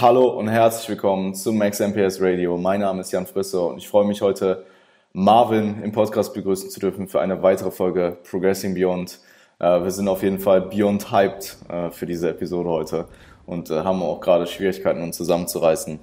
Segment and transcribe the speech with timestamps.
[0.00, 2.56] Hallo und herzlich willkommen zum Max MPS Radio.
[2.56, 4.64] Mein Name ist Jan Frisse und ich freue mich heute,
[5.12, 9.18] Marvin im Podcast begrüßen zu dürfen für eine weitere Folge Progressing Beyond.
[9.58, 13.08] Äh, wir sind auf jeden Fall beyond hyped äh, für diese Episode heute
[13.44, 15.98] und äh, haben auch gerade Schwierigkeiten, uns zusammenzureißen.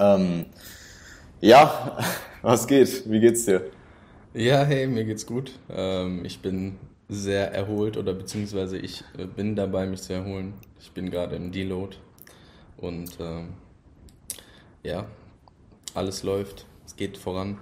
[0.00, 0.46] Ähm,
[1.40, 1.98] ja,
[2.42, 3.08] was geht?
[3.08, 3.62] Wie geht's dir?
[4.34, 5.52] Ja, hey, mir geht's gut.
[5.70, 6.78] Ähm, ich bin
[7.08, 9.04] sehr erholt oder beziehungsweise ich
[9.36, 10.54] bin dabei, mich zu erholen.
[10.80, 11.96] Ich bin gerade im Deload
[12.80, 13.54] und ähm,
[14.82, 15.04] ja,
[15.94, 16.66] alles läuft.
[16.86, 17.58] Es geht voran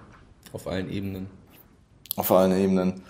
[0.53, 1.29] auf allen Ebenen.
[2.17, 3.03] Auf allen Ebenen.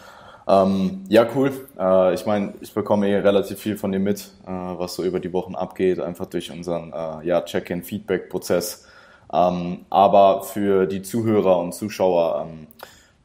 [0.49, 1.51] Ähm, ja, cool.
[1.79, 5.19] Äh, ich meine, ich bekomme eh relativ viel von dir mit, äh, was so über
[5.19, 8.87] die Wochen abgeht, einfach durch unseren äh, ja, Check-in-Feedback-Prozess.
[9.33, 12.69] Ähm, aber für die Zuhörer und Zuschauer, ähm,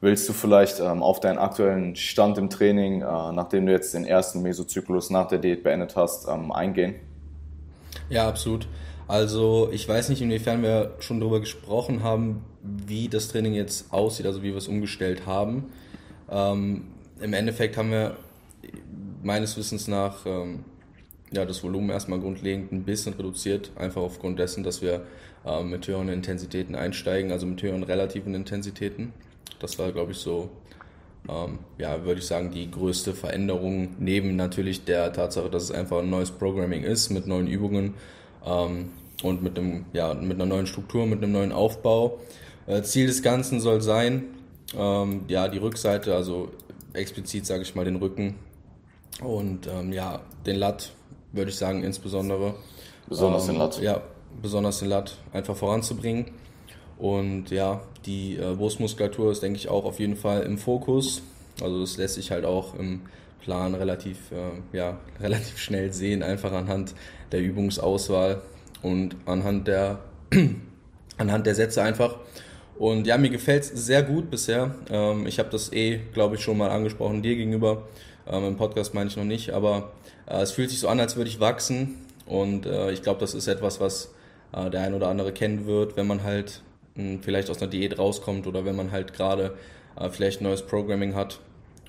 [0.00, 4.04] willst du vielleicht ähm, auf deinen aktuellen Stand im Training, äh, nachdem du jetzt den
[4.04, 6.96] ersten Mesozyklus nach der Diät beendet hast, ähm, eingehen?
[8.12, 8.68] Ja, absolut.
[9.08, 14.26] Also ich weiß nicht, inwiefern wir schon darüber gesprochen haben, wie das Training jetzt aussieht,
[14.26, 15.72] also wie wir es umgestellt haben.
[16.30, 16.88] Ähm,
[17.22, 18.18] Im Endeffekt haben wir
[19.22, 20.66] meines Wissens nach ähm,
[21.32, 25.06] ja, das Volumen erstmal grundlegend ein bisschen reduziert, einfach aufgrund dessen, dass wir
[25.46, 29.14] äh, mit höheren Intensitäten einsteigen, also mit höheren relativen Intensitäten.
[29.58, 30.50] Das war, glaube ich, so,
[31.28, 35.98] ähm, ja, würde ich sagen, die größte Veränderung, neben natürlich der Tatsache, dass es einfach
[35.98, 37.94] ein neues Programming ist mit neuen Übungen
[38.44, 38.90] ähm,
[39.22, 42.18] und mit, einem, ja, mit einer neuen Struktur, mit einem neuen Aufbau.
[42.66, 44.24] Äh, Ziel des Ganzen soll sein,
[44.76, 46.50] ähm, ja, die Rückseite, also
[46.92, 48.34] explizit sage ich mal den Rücken
[49.22, 50.92] und ähm, ja, den Lat,
[51.32, 52.54] würde ich sagen, insbesondere.
[53.08, 53.80] Besonders den ähm, Lat.
[53.80, 54.00] Ja,
[54.40, 56.26] besonders den Lat einfach voranzubringen.
[57.02, 61.20] Und ja, die äh, Brustmuskulatur ist, denke ich, auch auf jeden Fall im Fokus.
[61.60, 63.00] Also das lässt sich halt auch im
[63.40, 66.94] Plan relativ, äh, ja, relativ schnell sehen, einfach anhand
[67.32, 68.40] der Übungsauswahl
[68.82, 69.98] und anhand der,
[71.18, 72.18] anhand der Sätze einfach.
[72.78, 74.72] Und ja, mir gefällt es sehr gut bisher.
[74.88, 77.82] Ähm, ich habe das eh, glaube ich, schon mal angesprochen dir gegenüber.
[78.28, 79.90] Ähm, Im Podcast meine ich noch nicht, aber
[80.26, 81.96] äh, es fühlt sich so an, als würde ich wachsen.
[82.26, 84.14] Und äh, ich glaube, das ist etwas, was
[84.52, 86.62] äh, der ein oder andere kennen wird, wenn man halt
[87.22, 89.54] vielleicht aus einer Diät rauskommt oder wenn man halt gerade
[89.96, 91.40] äh, vielleicht neues Programming hat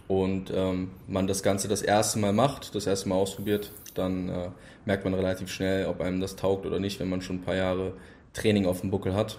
[0.08, 4.50] und ähm, man das Ganze das erste Mal macht, das erste Mal ausprobiert, dann äh,
[4.86, 7.56] merkt man relativ schnell, ob einem das taugt oder nicht, wenn man schon ein paar
[7.56, 7.94] Jahre
[8.34, 9.38] Training auf dem Buckel hat.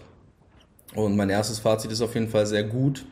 [0.95, 3.05] Und mein erstes Fazit ist auf jeden Fall sehr gut.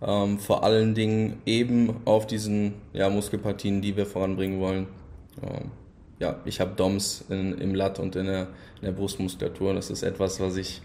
[0.00, 4.86] Ähm, vor allen Dingen eben auf diesen ja, Muskelpartien, die wir voranbringen wollen.
[5.42, 5.72] Ähm,
[6.20, 8.42] ja, ich habe DOMS in, im Lat und in der,
[8.76, 9.74] in der, Brustmuskulatur.
[9.74, 10.82] Das ist etwas, was ich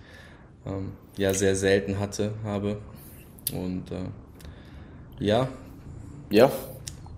[0.66, 2.78] ähm, ja sehr selten hatte, habe.
[3.54, 5.48] Und äh, ja.
[6.30, 6.52] Ja.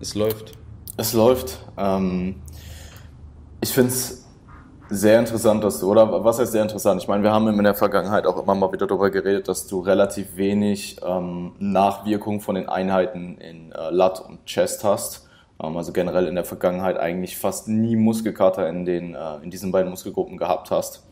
[0.00, 0.52] Es läuft.
[0.96, 1.58] Es läuft.
[1.78, 2.36] Ähm,
[3.60, 4.26] ich finde es
[4.88, 7.02] sehr interessant, dass du, oder was heißt sehr interessant?
[7.02, 9.80] Ich meine, wir haben in der Vergangenheit auch immer mal wieder darüber geredet, dass du
[9.80, 15.28] relativ wenig ähm, Nachwirkung von den Einheiten in äh, Lat und Chest hast.
[15.62, 19.72] Ähm, also generell in der Vergangenheit eigentlich fast nie Muskelkater in, den, äh, in diesen
[19.72, 21.05] beiden Muskelgruppen gehabt hast.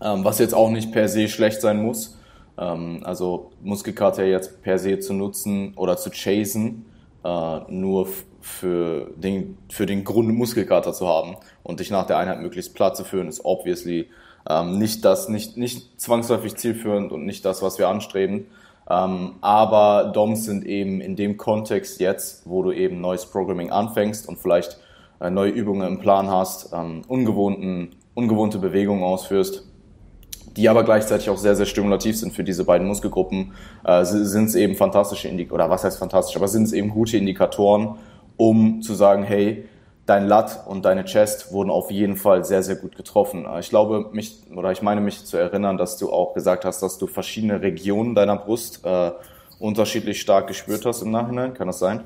[0.00, 2.18] Ähm, was jetzt auch nicht per se schlecht sein muss.
[2.58, 6.86] Ähm, also Muskelkater jetzt per se zu nutzen oder zu chasen,
[7.24, 8.08] äh, nur
[8.40, 12.96] für den, für den Grund Muskelkater zu haben und dich nach der Einheit möglichst platt
[12.96, 14.08] zu führen, ist obviously
[14.48, 18.46] ähm, nicht das, nicht, nicht zwangsläufig zielführend und nicht das, was wir anstreben.
[18.88, 24.28] Ähm, aber DOMs sind eben in dem Kontext jetzt, wo du eben neues Programming anfängst
[24.28, 24.78] und vielleicht
[25.20, 29.67] äh, neue Übungen im Plan hast, ähm, ungewohnten, ungewohnte Bewegungen ausführst,
[30.58, 33.52] die aber gleichzeitig auch sehr, sehr stimulativ sind für diese beiden Muskelgruppen,
[33.84, 37.16] äh, sind es eben fantastische Indikatoren, oder was heißt fantastisch, aber sind es eben gute
[37.16, 37.94] Indikatoren,
[38.36, 39.68] um zu sagen, hey,
[40.04, 43.46] dein Lat und deine Chest wurden auf jeden Fall sehr, sehr gut getroffen.
[43.46, 46.82] Äh, ich glaube, mich, oder ich meine mich zu erinnern, dass du auch gesagt hast,
[46.82, 49.12] dass du verschiedene Regionen deiner Brust äh,
[49.60, 51.54] unterschiedlich stark gespürt hast im Nachhinein.
[51.54, 52.00] Kann das sein?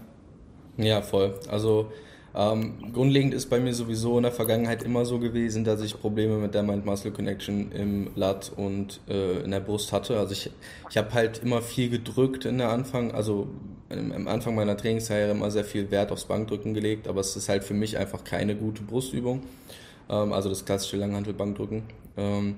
[0.76, 1.34] Ja, voll.
[1.50, 1.87] Also
[2.34, 6.38] ähm, grundlegend ist bei mir sowieso in der Vergangenheit immer so gewesen, dass ich Probleme
[6.38, 10.19] mit der Mind-Muscle-Connection im Lat und äh, in der Brust hatte.
[10.19, 10.50] Also ich,
[10.88, 13.49] ich habe halt immer viel gedrückt in der Anfang, also
[13.90, 17.64] am Anfang meiner Trainingskarriere immer sehr viel Wert aufs Bankdrücken gelegt, aber es ist halt
[17.64, 19.43] für mich einfach keine gute Brustübung.
[20.08, 21.82] Ähm, also das klassische Langhantelbankdrücken.
[22.17, 22.56] Ähm,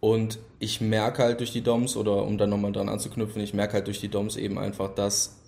[0.00, 3.74] und ich merke halt durch die DOMs, oder um dann nochmal dran anzuknüpfen, ich merke
[3.74, 5.39] halt durch die DOMs eben einfach, dass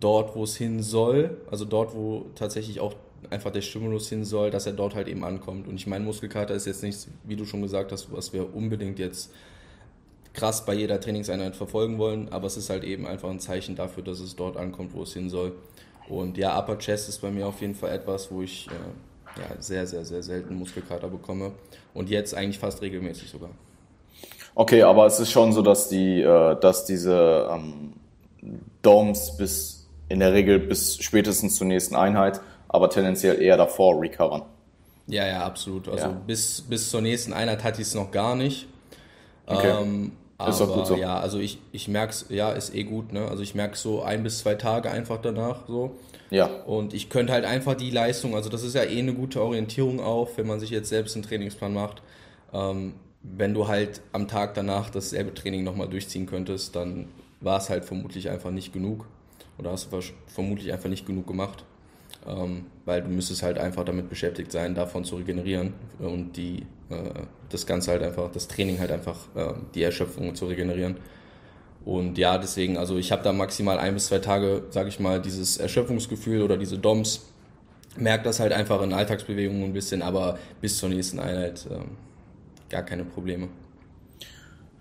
[0.00, 2.94] dort, wo es hin soll, also dort, wo tatsächlich auch
[3.30, 5.68] einfach der Stimulus hin soll, dass er dort halt eben ankommt.
[5.68, 8.98] Und ich meine, Muskelkater ist jetzt nichts, wie du schon gesagt hast, was wir unbedingt
[8.98, 9.30] jetzt
[10.32, 14.02] krass bei jeder Trainingseinheit verfolgen wollen, aber es ist halt eben einfach ein Zeichen dafür,
[14.02, 15.52] dass es dort ankommt, wo es hin soll.
[16.08, 19.60] Und ja, Upper Chest ist bei mir auf jeden Fall etwas, wo ich äh, ja,
[19.60, 21.52] sehr, sehr, sehr selten Muskelkater bekomme.
[21.94, 23.50] Und jetzt eigentlich fast regelmäßig sogar.
[24.54, 27.94] Okay, aber es ist schon so, dass die, äh, dass diese ähm,
[28.82, 29.71] Domes bis
[30.12, 34.42] in der Regel bis spätestens zur nächsten Einheit, aber tendenziell eher davor recovern.
[35.06, 35.88] Ja, ja, absolut.
[35.88, 36.22] Also ja.
[36.26, 38.68] bis, bis zur nächsten Einheit hatte ich es noch gar nicht.
[39.46, 39.72] Okay.
[39.80, 40.12] Ähm,
[40.46, 40.96] ist doch gut so.
[40.96, 43.26] Ja, also ich, ich merke es, ja, ist eh gut, ne?
[43.26, 45.96] Also ich merke so ein bis zwei Tage einfach danach so.
[46.28, 46.46] Ja.
[46.66, 49.98] Und ich könnte halt einfach die Leistung, also das ist ja eh eine gute Orientierung
[50.00, 52.02] auch, wenn man sich jetzt selbst einen Trainingsplan macht.
[52.52, 57.08] Ähm, wenn du halt am Tag danach dasselbe Training nochmal durchziehen könntest, dann
[57.40, 59.06] war es halt vermutlich einfach nicht genug.
[59.58, 61.64] Oder hast du vermutlich einfach nicht genug gemacht.
[62.26, 67.22] Ähm, weil du müsstest halt einfach damit beschäftigt sein, davon zu regenerieren und die, äh,
[67.48, 70.96] das Ganze halt einfach, das Training halt einfach, äh, die Erschöpfung zu regenerieren.
[71.84, 75.20] Und ja, deswegen, also ich habe da maximal ein bis zwei Tage, sage ich mal,
[75.20, 77.26] dieses Erschöpfungsgefühl oder diese DOMs.
[77.96, 81.80] Merkt das halt einfach in Alltagsbewegungen ein bisschen, aber bis zur nächsten Einheit äh,
[82.70, 83.48] gar keine Probleme.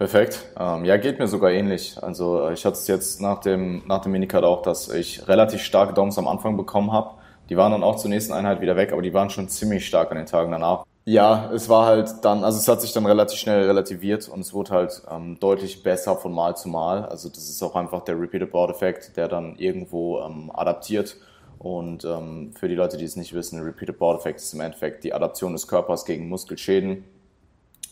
[0.01, 0.48] Perfekt.
[0.59, 1.95] Ähm, ja, geht mir sogar ähnlich.
[2.01, 5.94] Also ich hatte es jetzt nach dem, nach dem Minicard auch, dass ich relativ starke
[5.94, 7.12] DOMs am Anfang bekommen habe.
[7.51, 10.09] Die waren dann auch zur nächsten Einheit wieder weg, aber die waren schon ziemlich stark
[10.09, 10.86] an den Tagen danach.
[11.06, 14.56] Ja, es war halt dann, also es hat sich dann relativ schnell relativiert und es
[14.56, 17.06] wurde halt ähm, deutlich besser von Mal zu Mal.
[17.06, 21.15] Also das ist auch einfach der Repeated Board Effekt, der dann irgendwo ähm, adaptiert.
[21.59, 25.03] Und ähm, für die Leute, die es nicht wissen, Repeated Board Effekt ist im Endeffekt
[25.03, 27.03] die Adaption des Körpers gegen Muskelschäden.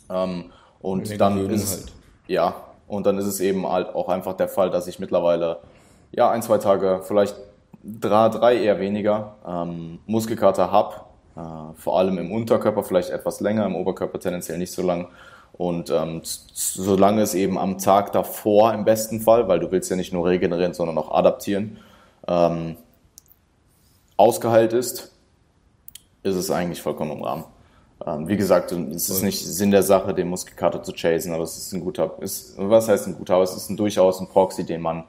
[0.10, 0.46] Ähm,
[0.82, 1.99] und dann ist halt.
[2.30, 2.54] Ja,
[2.88, 5.58] und dann ist es eben halt auch einfach der Fall, dass ich mittlerweile
[6.12, 7.36] ja ein, zwei Tage, vielleicht
[7.84, 10.96] drei, drei eher weniger ähm, Muskelkater habe,
[11.36, 15.08] äh, vor allem im Unterkörper vielleicht etwas länger, im Oberkörper tendenziell nicht so lang.
[15.54, 19.96] Und ähm, solange es eben am Tag davor im besten Fall, weil du willst ja
[19.96, 21.78] nicht nur regenerieren, sondern auch adaptieren,
[22.28, 22.78] ähm,
[24.18, 25.12] ausgeheilt ist,
[26.22, 27.46] ist es eigentlich vollkommen im Rahmen.
[28.06, 31.58] Ähm, wie gesagt, es ist nicht Sinn der Sache, den Muskelkater zu chasen, aber es
[31.58, 34.66] ist ein guter, ist, was heißt ein guter, aber es ist ein, durchaus ein Proxy,
[34.66, 35.04] den man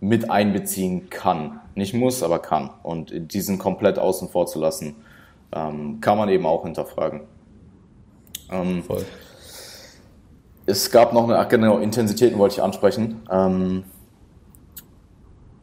[0.00, 1.60] mit einbeziehen kann.
[1.74, 2.70] Nicht muss, aber kann.
[2.82, 4.96] Und diesen komplett außen vor zu lassen,
[5.52, 7.22] ähm, kann man eben auch hinterfragen.
[8.50, 9.04] Ähm, Voll.
[10.66, 13.22] Es gab noch eine, ach genau, Intensitäten wollte ich ansprechen.
[13.30, 13.84] Ähm,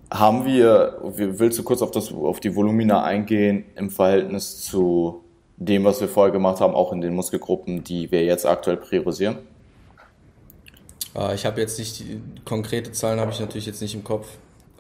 [0.10, 5.23] haben wir, willst du kurz auf, das, auf die Volumina eingehen im Verhältnis zu
[5.66, 9.38] dem, was wir vorher gemacht haben, auch in den Muskelgruppen, die wir jetzt aktuell priorisieren?
[11.16, 14.28] Äh, ich habe jetzt nicht die konkrete Zahlen habe ich natürlich jetzt nicht im Kopf.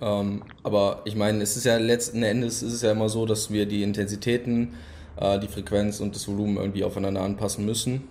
[0.01, 3.51] Ähm, aber ich meine, es ist ja letzten Endes ist es ja immer so, dass
[3.51, 4.73] wir die Intensitäten,
[5.19, 8.07] äh, die Frequenz und das Volumen irgendwie aufeinander anpassen müssen.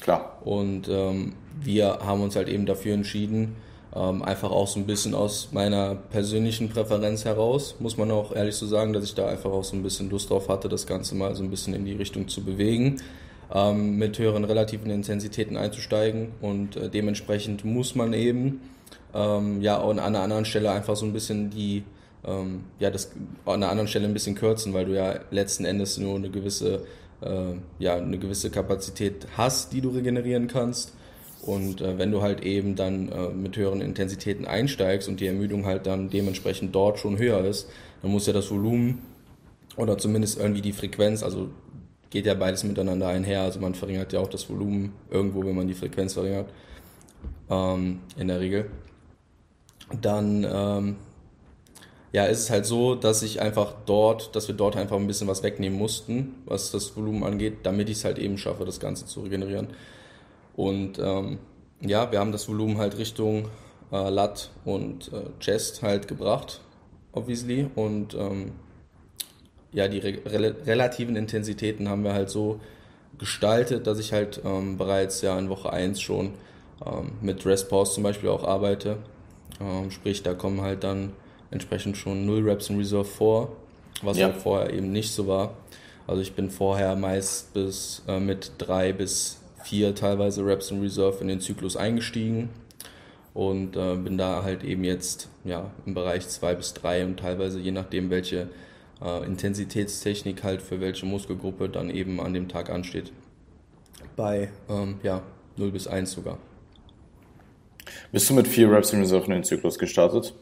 [0.00, 0.38] Klar.
[0.44, 3.56] Und ähm, wir haben uns halt eben dafür entschieden,
[3.96, 8.56] ähm, einfach auch so ein bisschen aus meiner persönlichen Präferenz heraus, muss man auch ehrlich
[8.56, 11.14] so sagen, dass ich da einfach auch so ein bisschen Lust drauf hatte, das Ganze
[11.14, 13.00] mal so ein bisschen in die Richtung zu bewegen
[13.54, 18.60] ähm, mit höheren relativen Intensitäten einzusteigen und äh, dementsprechend muss man eben
[19.14, 21.84] ähm, ja an einer anderen Stelle einfach so ein bisschen die
[22.26, 23.12] ähm, ja das
[23.44, 26.82] an einer anderen Stelle ein bisschen kürzen, weil du ja letzten Endes nur eine gewisse
[27.22, 30.92] äh, ja eine gewisse Kapazität hast, die du regenerieren kannst.
[31.46, 35.64] Und äh, wenn du halt eben dann äh, mit höheren Intensitäten einsteigst und die Ermüdung
[35.64, 37.68] halt dann dementsprechend dort schon höher ist,
[38.02, 39.02] dann muss ja das Volumen
[39.76, 41.50] oder zumindest irgendwie die Frequenz, also
[42.10, 43.42] geht ja beides miteinander einher.
[43.42, 46.50] Also man verringert ja auch das Volumen irgendwo, wenn man die Frequenz verringert.
[47.48, 48.70] Ähm, in der Regel.
[50.00, 50.96] Dann ähm,
[52.12, 55.28] ja, ist es halt so, dass ich einfach dort, dass wir dort einfach ein bisschen
[55.28, 59.06] was wegnehmen mussten, was das Volumen angeht, damit ich es halt eben schaffe, das Ganze
[59.06, 59.68] zu regenerieren.
[60.56, 61.38] Und ähm,
[61.80, 63.48] ja, wir haben das Volumen halt Richtung
[63.92, 66.60] äh, Lat und äh, Chest halt gebracht,
[67.12, 67.68] obviously.
[67.74, 68.52] Und ähm,
[69.72, 72.60] ja, die re relativen Intensitäten haben wir halt so
[73.18, 76.32] gestaltet, dass ich halt ähm, bereits ja in Woche 1 schon
[76.84, 78.98] ähm, mit Rest Pause zum Beispiel auch arbeite.
[79.60, 81.12] Ähm, sprich, da kommen halt dann
[81.50, 83.52] entsprechend schon 0 Reps in Reserve vor,
[84.02, 84.26] was ja.
[84.26, 85.54] halt vorher eben nicht so war.
[86.06, 91.18] Also ich bin vorher meist bis äh, mit 3 bis 4 teilweise Reps in Reserve
[91.20, 92.50] in den Zyklus eingestiegen
[93.34, 97.58] und äh, bin da halt eben jetzt ja im Bereich 2 bis 3 und teilweise
[97.58, 98.48] je nachdem welche
[99.02, 103.12] äh, Intensitätstechnik halt für welche Muskelgruppe dann eben an dem Tag ansteht.
[104.14, 105.22] Bei ähm, ja,
[105.56, 106.38] 0 bis 1 sogar.
[108.12, 110.32] Bist du mit vier Reps in Reserve in den Zyklus gestartet?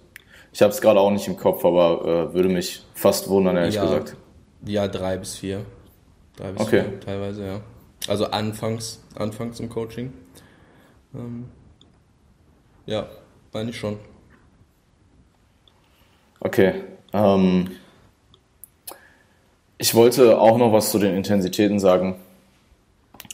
[0.53, 3.75] Ich habe es gerade auch nicht im Kopf, aber äh, würde mich fast wundern, ehrlich
[3.75, 4.17] ja, gesagt.
[4.67, 5.65] Ja, drei bis vier.
[6.37, 6.83] Drei bis okay.
[6.83, 7.61] vier teilweise, ja.
[8.09, 10.13] Also anfangs, anfangs im Coaching.
[11.15, 11.49] Ähm,
[12.87, 13.07] ja,
[13.53, 13.99] meine ich schon.
[16.41, 16.83] Okay.
[17.13, 17.71] Ähm,
[19.79, 22.17] Ich wollte auch noch was zu den Intensitäten sagen.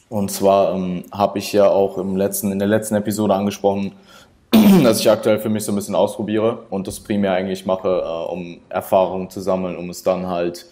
[0.08, 3.92] Und zwar ähm, habe ich ja auch im letzten, in der letzten Episode angesprochen,
[4.82, 8.32] dass ich aktuell für mich so ein bisschen ausprobiere und das primär eigentlich mache, äh,
[8.32, 10.66] um Erfahrungen zu sammeln, um es dann halt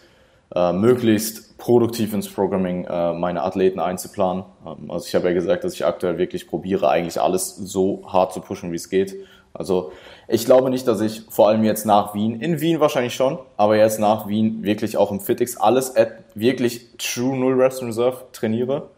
[0.55, 4.45] äh, möglichst produktiv ins Programming äh, meine Athleten einzuplanen.
[4.65, 8.33] Ähm, also ich habe ja gesagt, dass ich aktuell wirklich probiere, eigentlich alles so hart
[8.33, 9.17] zu pushen, wie es geht.
[9.53, 9.93] Also
[10.29, 13.77] ich glaube nicht, dass ich vor allem jetzt nach Wien, in Wien wahrscheinlich schon, aber
[13.77, 18.91] jetzt nach Wien wirklich auch im Fitix alles at wirklich True Null Reps Reserve trainiere.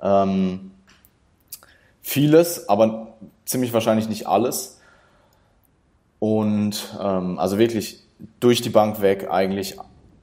[0.00, 0.70] Ähm,
[2.00, 3.08] vieles, aber
[3.44, 4.80] ziemlich wahrscheinlich nicht alles.
[6.20, 8.02] Und ähm, also wirklich
[8.40, 9.76] durch die Bank weg eigentlich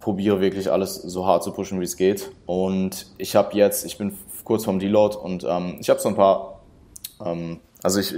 [0.05, 2.29] probiere wirklich alles so hart zu pushen, wie es geht.
[2.45, 6.15] Und ich habe jetzt, ich bin kurz vom Deload und ähm, ich habe so ein
[6.15, 6.59] paar,
[7.25, 8.13] ähm, also ich,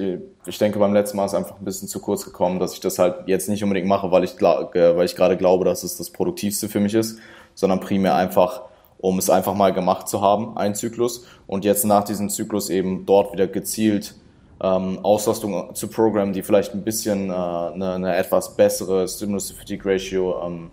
[0.46, 3.00] ich denke beim letzten Mal ist einfach ein bisschen zu kurz gekommen, dass ich das
[3.00, 6.68] halt jetzt nicht unbedingt mache, weil ich, weil ich gerade glaube, dass es das Produktivste
[6.68, 7.20] für mich ist,
[7.56, 8.64] sondern primär einfach,
[8.98, 11.24] um es einfach mal gemacht zu haben, ein Zyklus.
[11.48, 14.14] Und jetzt nach diesem Zyklus eben dort wieder gezielt
[14.62, 20.72] ähm, Auslastung zu programmen, die vielleicht ein bisschen äh, eine, eine etwas bessere Stimulus-to-Fatigue-Ratio ähm,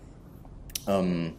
[0.87, 1.33] ähm,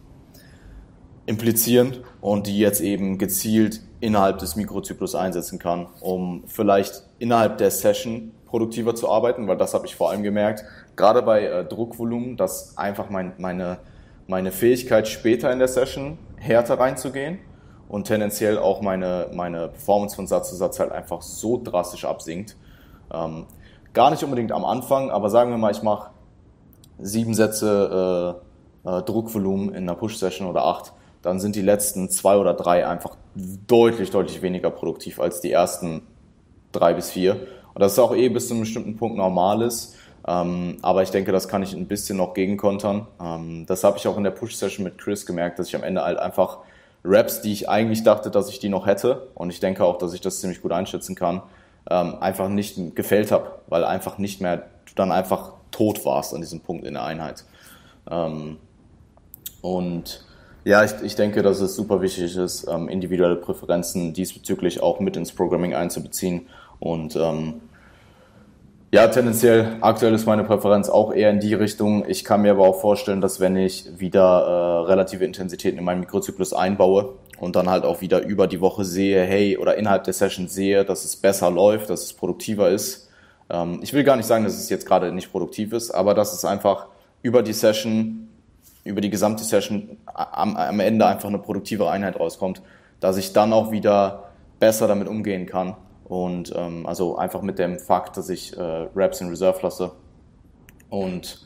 [1.26, 7.70] implizieren und die jetzt eben gezielt innerhalb des Mikrozyklus einsetzen kann, um vielleicht innerhalb der
[7.70, 12.36] Session produktiver zu arbeiten, weil das habe ich vor allem gemerkt, gerade bei äh, Druckvolumen,
[12.36, 13.78] dass einfach mein, meine,
[14.28, 17.38] meine Fähigkeit später in der Session härter reinzugehen
[17.88, 22.56] und tendenziell auch meine, meine Performance von Satz zu Satz halt einfach so drastisch absinkt.
[23.12, 23.46] Ähm,
[23.92, 26.10] gar nicht unbedingt am Anfang, aber sagen wir mal, ich mache
[26.98, 28.40] sieben Sätze
[28.86, 33.16] äh, Druckvolumen in einer Push-Session oder acht, dann sind die letzten zwei oder drei einfach
[33.66, 36.02] deutlich, deutlich weniger produktiv als die ersten
[36.72, 37.34] drei bis vier.
[37.74, 39.94] Und das ist auch eh bis zu einem bestimmten Punkt normales.
[40.26, 43.06] Ähm, aber ich denke, das kann ich ein bisschen noch gegenkontern.
[43.20, 46.02] Ähm, das habe ich auch in der Push-Session mit Chris gemerkt, dass ich am Ende
[46.02, 46.58] halt einfach
[47.04, 50.12] Raps, die ich eigentlich dachte, dass ich die noch hätte, und ich denke auch, dass
[50.14, 51.42] ich das ziemlich gut einschätzen kann,
[51.88, 56.40] ähm, einfach nicht gefällt habe, weil einfach nicht mehr, du dann einfach tot warst an
[56.40, 57.44] diesem Punkt in der Einheit.
[58.10, 58.58] Ähm,
[59.60, 60.24] und
[60.64, 65.16] ja, ich, ich denke, dass es super wichtig ist, ähm, individuelle Präferenzen diesbezüglich auch mit
[65.16, 66.46] ins Programming einzubeziehen
[66.80, 67.60] und ähm,
[68.92, 72.04] ja, tendenziell aktuell ist meine Präferenz auch eher in die Richtung.
[72.08, 76.00] Ich kann mir aber auch vorstellen, dass wenn ich wieder äh, relative Intensitäten in meinen
[76.00, 80.14] Mikrozyklus einbaue und dann halt auch wieder über die Woche sehe, hey, oder innerhalb der
[80.14, 83.10] Session sehe, dass es besser läuft, dass es produktiver ist.
[83.50, 86.32] Ähm, ich will gar nicht sagen, dass es jetzt gerade nicht produktiv ist, aber dass
[86.32, 86.86] es einfach
[87.22, 88.25] über die Session,
[88.86, 92.62] über die gesamte Session am, am Ende einfach eine produktive Einheit rauskommt,
[93.00, 97.78] dass ich dann auch wieder besser damit umgehen kann und ähm, also einfach mit dem
[97.78, 99.92] Fakt, dass ich äh, Raps in Reserve lasse.
[100.88, 101.44] Und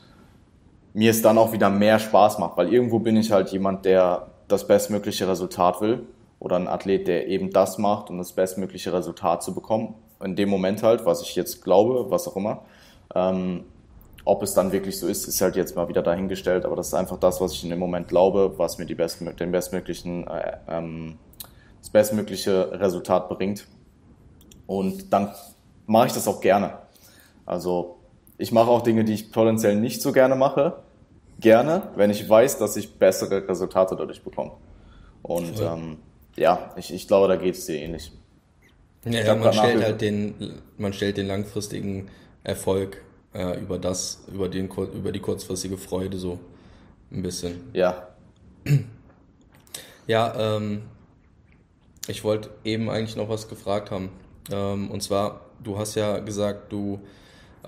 [0.93, 4.27] mir es dann auch wieder mehr Spaß macht, weil irgendwo bin ich halt jemand, der
[4.47, 6.05] das bestmögliche Resultat will
[6.39, 9.95] oder ein Athlet, der eben das macht, um das bestmögliche Resultat zu bekommen.
[10.23, 12.63] In dem Moment halt, was ich jetzt glaube, was auch immer.
[13.15, 13.63] Ähm,
[14.25, 16.93] ob es dann wirklich so ist, ist halt jetzt mal wieder dahingestellt, aber das ist
[16.93, 20.57] einfach das, was ich in dem Moment glaube, was mir die best, den bestmöglichen, äh,
[20.67, 21.17] ähm,
[21.79, 23.67] das bestmögliche Resultat bringt.
[24.67, 25.33] Und dann
[25.87, 26.77] mache ich das auch gerne.
[27.45, 27.97] Also
[28.37, 30.77] ich mache auch Dinge, die ich potenziell nicht so gerne mache,
[31.39, 34.51] gerne, wenn ich weiß, dass ich bessere Resultate dadurch bekomme.
[35.23, 35.97] Und ja, ähm,
[36.35, 38.11] ja ich, ich glaube, da geht es dir ähnlich.
[39.05, 42.09] Ja, ja man stellt halt den, man stellt den langfristigen
[42.43, 43.01] Erfolg
[43.33, 46.39] äh, über das, über den, über die kurzfristige Freude so
[47.11, 47.61] ein bisschen.
[47.73, 48.07] Ja.
[50.07, 50.81] Ja, ähm,
[52.07, 54.09] ich wollte eben eigentlich noch was gefragt haben.
[54.51, 56.99] Ähm, und zwar, du hast ja gesagt, du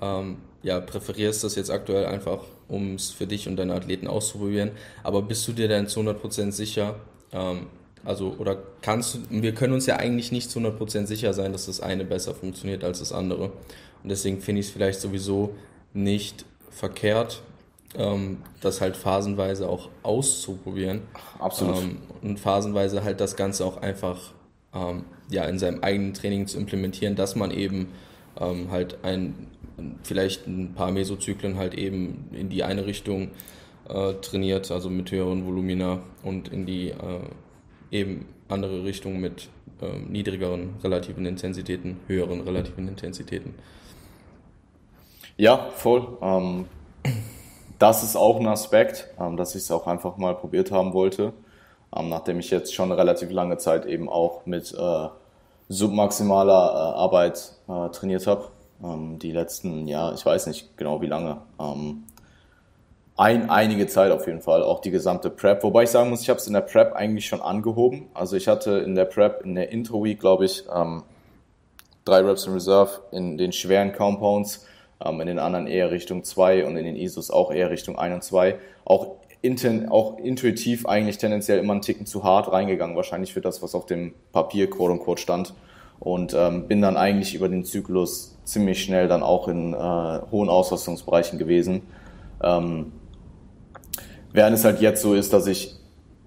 [0.01, 4.71] ähm, ja, präferierst das jetzt aktuell einfach, um es für dich und deine Athleten auszuprobieren.
[5.03, 6.95] Aber bist du dir denn zu 100% sicher,
[7.31, 7.67] ähm,
[8.05, 11.67] also, oder kannst du, wir können uns ja eigentlich nicht zu 100% sicher sein, dass
[11.67, 13.51] das eine besser funktioniert als das andere.
[14.03, 15.55] Und deswegen finde ich es vielleicht sowieso
[15.93, 17.41] nicht verkehrt,
[17.95, 21.01] ähm, das halt phasenweise auch auszuprobieren.
[21.39, 21.81] Absolut.
[21.81, 24.33] Ähm, und phasenweise halt das Ganze auch einfach
[24.73, 27.89] ähm, ja, in seinem eigenen Training zu implementieren, dass man eben
[28.39, 29.47] ähm, halt ein,
[30.03, 33.31] vielleicht ein paar Mesozyklen halt eben in die eine Richtung
[33.87, 36.95] äh, trainiert, also mit höheren Volumina und in die äh,
[37.91, 39.49] eben andere Richtung mit
[39.81, 43.53] äh, niedrigeren relativen Intensitäten, höheren relativen Intensitäten.
[45.37, 46.17] Ja, voll.
[46.21, 46.67] Ähm,
[47.79, 51.33] das ist auch ein Aspekt, ähm, dass ich es auch einfach mal probiert haben wollte
[51.95, 55.07] ähm, nachdem ich jetzt schon relativ lange Zeit eben auch mit äh,
[55.69, 58.49] submaximaler äh, Arbeit äh, trainiert habe.
[58.83, 61.37] Ähm, die letzten, ja, ich weiß nicht genau wie lange.
[61.59, 62.03] Ähm,
[63.15, 65.63] ein, einige Zeit auf jeden Fall, auch die gesamte Prep.
[65.63, 68.07] Wobei ich sagen muss, ich habe es in der Prep eigentlich schon angehoben.
[68.15, 71.03] Also ich hatte in der Prep, in der Intro-Week, glaube ich, ähm,
[72.05, 74.65] drei Reps in Reserve in den schweren Compounds,
[75.19, 78.23] in den anderen eher Richtung 2 und in den ISOs auch eher Richtung 1 und
[78.23, 78.55] 2.
[78.85, 83.61] Auch, inten, auch intuitiv eigentlich tendenziell immer einen Ticken zu hart reingegangen, wahrscheinlich für das,
[83.61, 85.53] was auf dem Papier quote unquote stand.
[85.99, 89.77] Und ähm, bin dann eigentlich über den Zyklus ziemlich schnell dann auch in äh,
[90.31, 91.83] hohen Auslastungsbereichen gewesen.
[92.41, 92.91] Ähm,
[94.33, 95.75] während es halt jetzt so ist, dass ich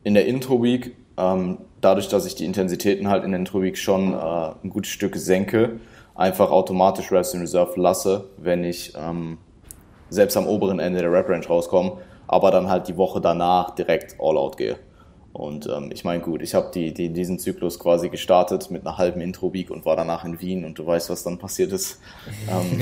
[0.03, 4.17] in der Intro-Week ähm, dadurch, dass ich die Intensitäten halt in den Intro-Week schon äh,
[4.17, 5.81] ein gutes Stück senke,
[6.17, 9.39] einfach automatisch Reps in Reserve lasse, wenn ich ähm,
[10.09, 14.57] selbst am oberen Ende der Rep-Range rauskomme, aber dann halt die Woche danach direkt All-Out
[14.57, 14.77] gehe.
[15.33, 18.97] Und ähm, ich meine, gut, ich habe die, die, diesen Zyklus quasi gestartet mit einer
[18.97, 22.01] halben Intro-Week und war danach in Wien und du weißt, was dann passiert ist.
[22.51, 22.81] Ähm,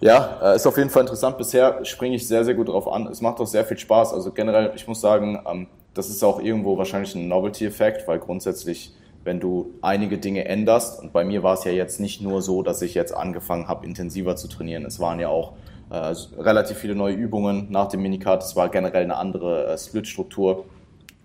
[0.00, 1.36] ja, äh, ist auf jeden Fall interessant.
[1.36, 3.06] Bisher springe ich sehr, sehr gut drauf an.
[3.06, 4.14] Es macht auch sehr viel Spaß.
[4.14, 8.94] Also generell, ich muss sagen, ähm, das ist auch irgendwo wahrscheinlich ein Novelty-Effekt, weil grundsätzlich,
[9.24, 12.62] wenn du einige Dinge änderst, und bei mir war es ja jetzt nicht nur so,
[12.62, 14.84] dass ich jetzt angefangen habe, intensiver zu trainieren.
[14.84, 15.52] Es waren ja auch
[15.90, 18.42] äh, relativ viele neue Übungen nach dem Minicard.
[18.42, 20.64] Es war generell eine andere äh, Split-Struktur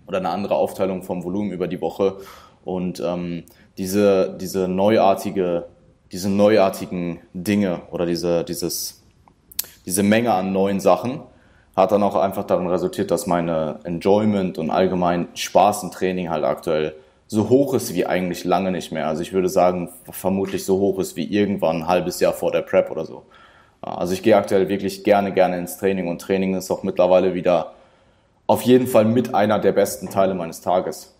[0.06, 2.16] oder eine andere Aufteilung vom Volumen über die Woche.
[2.64, 3.44] Und ähm,
[3.78, 5.66] diese, diese neuartige,
[6.12, 9.02] diese neuartigen Dinge oder diese, dieses,
[9.86, 11.20] diese Menge an neuen Sachen,
[11.76, 16.42] hat dann auch einfach darin resultiert, dass meine Enjoyment und allgemein Spaß im Training halt
[16.42, 16.94] aktuell
[17.28, 19.08] so hoch ist wie eigentlich lange nicht mehr.
[19.08, 22.62] Also ich würde sagen, vermutlich so hoch ist wie irgendwann ein halbes Jahr vor der
[22.62, 23.24] Prep oder so.
[23.80, 27.72] Also ich gehe aktuell wirklich gerne, gerne ins Training und Training ist auch mittlerweile wieder
[28.46, 31.14] auf jeden Fall mit einer der besten Teile meines Tages.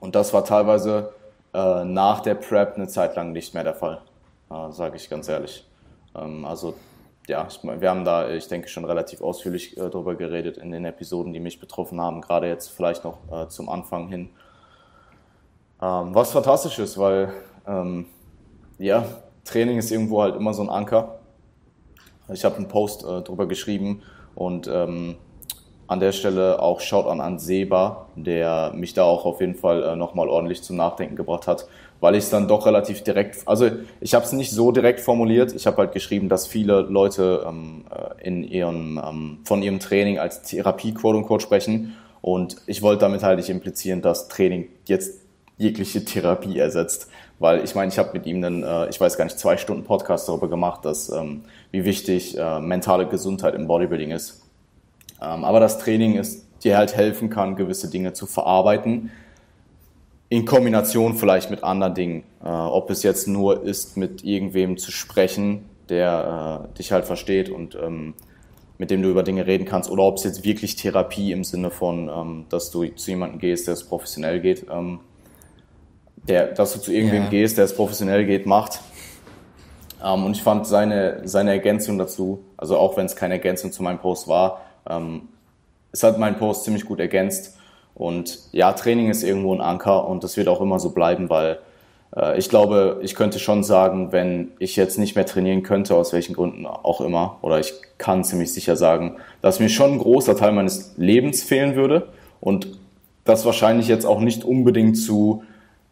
[0.00, 1.12] Und das war teilweise
[1.54, 4.00] äh, nach der Prep eine Zeit lang nicht mehr der Fall,
[4.50, 5.66] äh, sage ich ganz ehrlich.
[6.14, 6.74] Ähm, also
[7.26, 10.84] ja, ich, wir haben da, ich denke, schon relativ ausführlich äh, darüber geredet in den
[10.84, 14.30] Episoden, die mich betroffen haben, gerade jetzt vielleicht noch äh, zum Anfang hin.
[15.80, 17.32] Ähm, was fantastisch ist, weil
[17.66, 18.06] ähm,
[18.78, 19.04] ja,
[19.44, 21.18] Training ist irgendwo halt immer so ein Anker.
[22.32, 24.02] Ich habe einen Post äh, darüber geschrieben
[24.34, 25.16] und ähm,
[25.86, 29.82] an der Stelle auch Schaut an an Seba, der mich da auch auf jeden Fall
[29.82, 31.66] äh, nochmal ordentlich zum Nachdenken gebracht hat,
[32.00, 35.54] weil ich es dann doch relativ direkt, also ich habe es nicht so direkt formuliert,
[35.54, 40.18] ich habe halt geschrieben, dass viele Leute ähm, äh, in ihrem, ähm, von ihrem Training
[40.18, 45.27] als Therapie quote unquote sprechen und ich wollte damit halt nicht implizieren, dass Training jetzt
[45.58, 49.24] jegliche Therapie ersetzt, weil ich meine, ich habe mit ihm dann, äh, ich weiß gar
[49.24, 54.12] nicht, zwei Stunden Podcast darüber gemacht, dass ähm, wie wichtig äh, mentale Gesundheit im Bodybuilding
[54.12, 54.42] ist.
[55.20, 59.10] Ähm, aber das Training ist dir halt helfen kann, gewisse Dinge zu verarbeiten,
[60.28, 62.24] in Kombination vielleicht mit anderen Dingen.
[62.42, 67.48] Äh, ob es jetzt nur ist, mit irgendwem zu sprechen, der äh, dich halt versteht
[67.48, 68.14] und ähm,
[68.76, 71.70] mit dem du über Dinge reden kannst, oder ob es jetzt wirklich Therapie im Sinne
[71.70, 75.00] von, ähm, dass du zu jemandem gehst, der es professionell geht, ähm,
[76.28, 77.30] der, dass du zu irgendwem ja.
[77.30, 78.80] gehst, der es professionell geht, macht.
[80.04, 83.82] Ähm, und ich fand seine, seine Ergänzung dazu, also auch wenn es keine Ergänzung zu
[83.82, 85.28] meinem Post war, ähm,
[85.92, 87.56] es hat meinen Post ziemlich gut ergänzt.
[87.94, 91.58] Und ja, Training ist irgendwo ein Anker und das wird auch immer so bleiben, weil
[92.14, 96.12] äh, ich glaube, ich könnte schon sagen, wenn ich jetzt nicht mehr trainieren könnte, aus
[96.12, 100.36] welchen Gründen auch immer, oder ich kann ziemlich sicher sagen, dass mir schon ein großer
[100.36, 102.08] Teil meines Lebens fehlen würde
[102.40, 102.78] und
[103.24, 105.42] das wahrscheinlich jetzt auch nicht unbedingt zu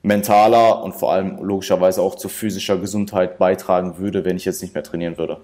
[0.02, 4.74] mentaler und vor allem logischerweise auch zu physischer Gesundheit beitragen würde, wenn ich jetzt nicht
[4.74, 5.40] mehr trainieren würde.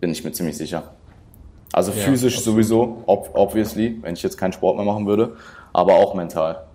[0.00, 0.94] Bin ich mir ziemlich sicher.
[1.72, 2.56] Also ja, physisch absolut.
[2.56, 5.36] sowieso, ob, obviously, wenn ich jetzt keinen Sport mehr machen würde,
[5.72, 6.66] aber auch mental.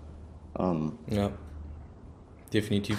[0.58, 0.92] Ähm.
[1.08, 1.30] Ja,
[2.52, 2.98] definitiv.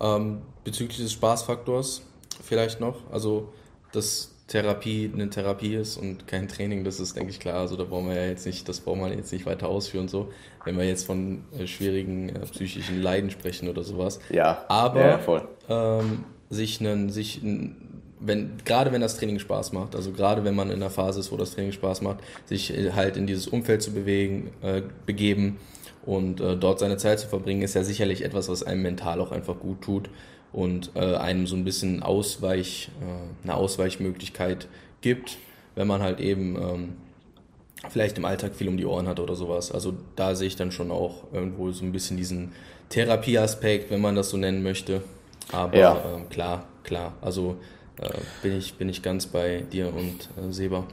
[0.00, 2.02] Ähm, bezüglich des Spaßfaktors
[2.42, 3.52] vielleicht noch, also
[3.92, 7.56] dass Therapie eine Therapie ist und kein Training, das ist, denke ich, klar.
[7.56, 10.30] Also da brauchen wir ja jetzt nicht, das brauchen wir jetzt nicht weiter ausführen, so,
[10.64, 14.20] wenn wir jetzt von äh, schwierigen äh, psychischen Leiden sprechen oder sowas.
[14.30, 14.64] Ja.
[14.68, 15.48] Aber ja, voll.
[15.68, 17.86] Ähm, sich einen, sich einen
[18.20, 21.32] wenn, gerade wenn das Training Spaß macht, also gerade wenn man in der Phase ist,
[21.32, 25.58] wo das Training Spaß macht, sich äh, halt in dieses Umfeld zu bewegen, äh, begeben
[26.04, 29.32] und äh, dort seine Zeit zu verbringen, ist ja sicherlich etwas, was einem mental auch
[29.32, 30.08] einfach gut tut
[30.56, 34.68] und äh, einem so ein bisschen Ausweich, äh, eine Ausweichmöglichkeit
[35.02, 35.36] gibt,
[35.74, 36.92] wenn man halt eben ähm,
[37.90, 39.70] vielleicht im Alltag viel um die Ohren hat oder sowas.
[39.70, 42.52] Also da sehe ich dann schon auch irgendwo so ein bisschen diesen
[42.88, 45.02] Therapieaspekt, wenn man das so nennen möchte.
[45.52, 46.02] Aber ja.
[46.14, 47.12] ähm, klar, klar.
[47.20, 47.56] Also
[48.00, 48.08] äh,
[48.42, 50.86] bin, ich, bin ich ganz bei dir und äh, Seba.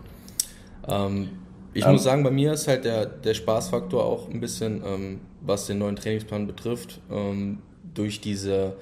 [0.89, 1.29] Ähm,
[1.73, 5.21] ich ähm, muss sagen, bei mir ist halt der, der Spaßfaktor auch ein bisschen, ähm,
[5.39, 7.59] was den neuen Trainingsplan betrifft, ähm,
[7.93, 8.75] durch, diese,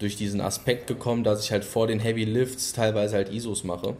[0.00, 3.96] durch diesen Aspekt gekommen, dass ich halt vor den Heavy Lifts teilweise halt ISOs mache.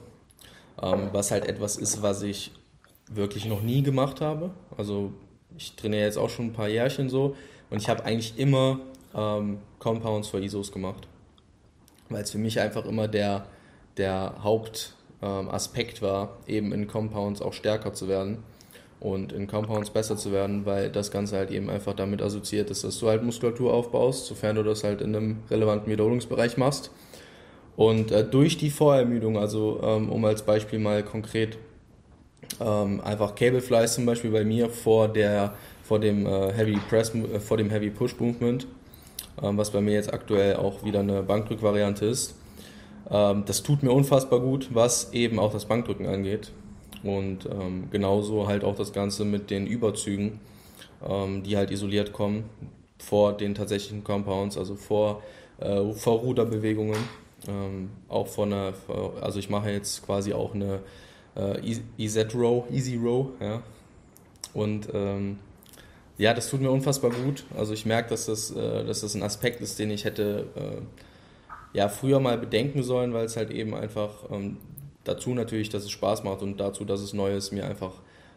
[0.82, 2.52] ähm, was halt etwas ist, was ich
[3.08, 4.50] wirklich noch nie gemacht habe.
[4.76, 5.12] Also
[5.56, 7.36] ich trainiere jetzt auch schon ein paar Jährchen so
[7.68, 8.80] und ich habe eigentlich immer
[9.14, 11.06] ähm, Compounds für ISOs gemacht,
[12.08, 13.46] weil es für mich einfach immer der,
[13.98, 18.42] der Hauptaspekt ähm, war, eben in Compounds auch stärker zu werden
[19.00, 22.84] und in Compounds besser zu werden, weil das Ganze halt eben einfach damit assoziiert ist,
[22.84, 26.90] dass du halt Muskulatur aufbaust, sofern du das halt in einem relevanten Wiederholungsbereich machst.
[27.76, 31.56] Und äh, durch die Vorermüdung, also ähm, um als Beispiel mal konkret
[32.60, 37.12] ähm, einfach Cable Flies zum Beispiel bei mir vor der vor dem äh, Heavy Press
[37.14, 38.66] äh, vor dem Heavy Push Movement,
[39.42, 42.36] ähm, was bei mir jetzt aktuell auch wieder eine Bankdrückvariante ist.
[43.10, 46.52] Ähm, das tut mir unfassbar gut, was eben auch das Bankdrücken angeht.
[47.02, 50.40] Und ähm, genauso halt auch das Ganze mit den Überzügen,
[51.06, 52.44] ähm, die halt isoliert kommen
[52.98, 55.22] vor den tatsächlichen Compounds, also vor,
[55.58, 56.98] äh, vor Ruderbewegungen.
[57.48, 58.74] Ähm, auch von einer,
[59.22, 60.80] also ich mache jetzt quasi auch eine
[61.36, 63.62] äh, EZ Row, Easy Row, ja.
[64.52, 65.38] Und ähm,
[66.18, 67.44] ja, das tut mir unfassbar gut.
[67.56, 71.78] Also ich merke, dass das, äh, dass das ein Aspekt ist, den ich hätte äh,
[71.78, 74.58] ja früher mal bedenken sollen, weil es halt eben einfach ähm,
[75.04, 77.92] dazu natürlich, dass es Spaß macht und dazu, dass es neu ist, mir einfach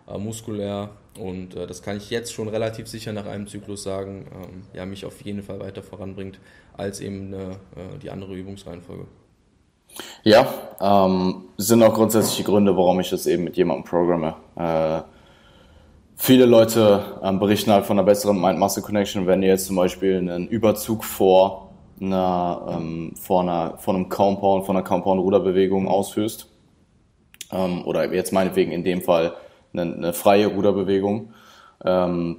[0.08, 4.28] äh, muskulär und äh, das kann ich jetzt schon relativ sicher nach einem Zyklus sagen,
[4.34, 6.40] ähm, ja, mich auf jeden Fall weiter voranbringt
[6.76, 7.56] als eben äh,
[8.02, 9.06] die andere Übungsreihenfolge.
[10.24, 10.48] Ja,
[10.82, 14.36] ähm, sind auch grundsätzliche Gründe, warum ich das eben mit jemandem programme.
[14.56, 15.02] Äh,
[16.16, 20.48] viele Leute ähm, berichten halt von einer besseren Mind-Muscle-Connection, wenn ihr jetzt zum Beispiel einen
[20.48, 21.70] Überzug vor
[22.02, 26.53] einer, ähm, vor einer, von einem Compound, von einer Compound-Ruderbewegung ausführst
[27.54, 29.36] ähm, oder jetzt meinetwegen in dem Fall
[29.74, 31.34] eine, eine freie Ruderbewegung.
[31.86, 32.38] Ähm,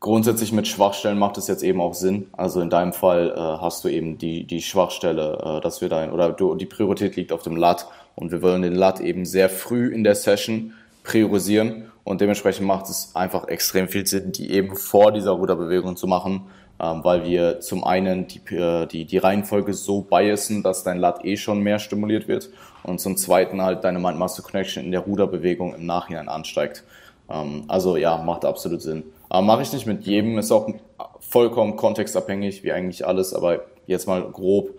[0.00, 2.28] grundsätzlich mit Schwachstellen macht es jetzt eben auch Sinn.
[2.32, 6.10] Also in deinem Fall äh, hast du eben die, die Schwachstelle, äh, dass wir da,
[6.10, 9.48] oder du, die Priorität liegt auf dem Lat und wir wollen den Lat eben sehr
[9.48, 14.76] früh in der Session priorisieren und dementsprechend macht es einfach extrem viel Sinn, die eben
[14.76, 16.46] vor dieser Ruderbewegung zu machen,
[16.78, 21.36] weil wir zum einen die, äh, die, die Reihenfolge so biasen, dass dein Lat eh
[21.36, 22.50] schon mehr stimuliert wird
[22.82, 26.84] und zum zweiten halt deine Mind-Muscle-Connection in der Ruderbewegung im Nachhinein ansteigt.
[27.30, 29.04] Ähm, also ja, macht absolut Sinn.
[29.28, 30.68] Aber mache ich nicht mit jedem, ist auch
[31.20, 34.78] vollkommen kontextabhängig, wie eigentlich alles, aber jetzt mal grob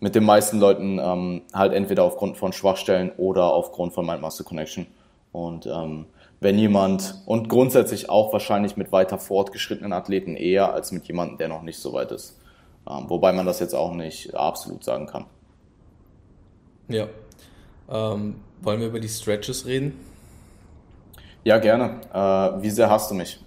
[0.00, 4.86] mit den meisten Leuten ähm, halt entweder aufgrund von Schwachstellen oder aufgrund von Mind-Muscle-Connection.
[5.32, 6.06] Und ähm,
[6.46, 11.48] wenn jemand und grundsätzlich auch wahrscheinlich mit weiter fortgeschrittenen Athleten eher als mit jemandem, der
[11.48, 12.38] noch nicht so weit ist.
[12.88, 15.24] Ähm, wobei man das jetzt auch nicht absolut sagen kann.
[16.86, 17.08] Ja.
[17.90, 19.98] Ähm, wollen wir über die Stretches reden?
[21.42, 22.00] Ja, gerne.
[22.14, 23.40] Äh, wie sehr hast du mich?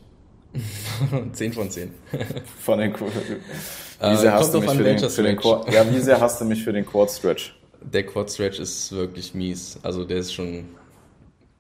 [1.32, 1.94] 10 von 10.
[2.60, 6.00] von den wie sehr äh, hast du mich für den, für den Quad, Ja, wie
[6.00, 7.58] sehr hast du mich für den Quad Stretch?
[7.82, 9.80] Der Quad Stretch ist wirklich mies.
[9.84, 10.66] Also der ist schon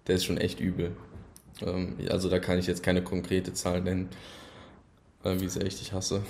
[0.05, 0.91] der ist schon echt übel.
[1.65, 4.09] Ähm, also da kann ich jetzt keine konkrete Zahl nennen,
[5.23, 6.21] äh, wie sehr ich dich hasse.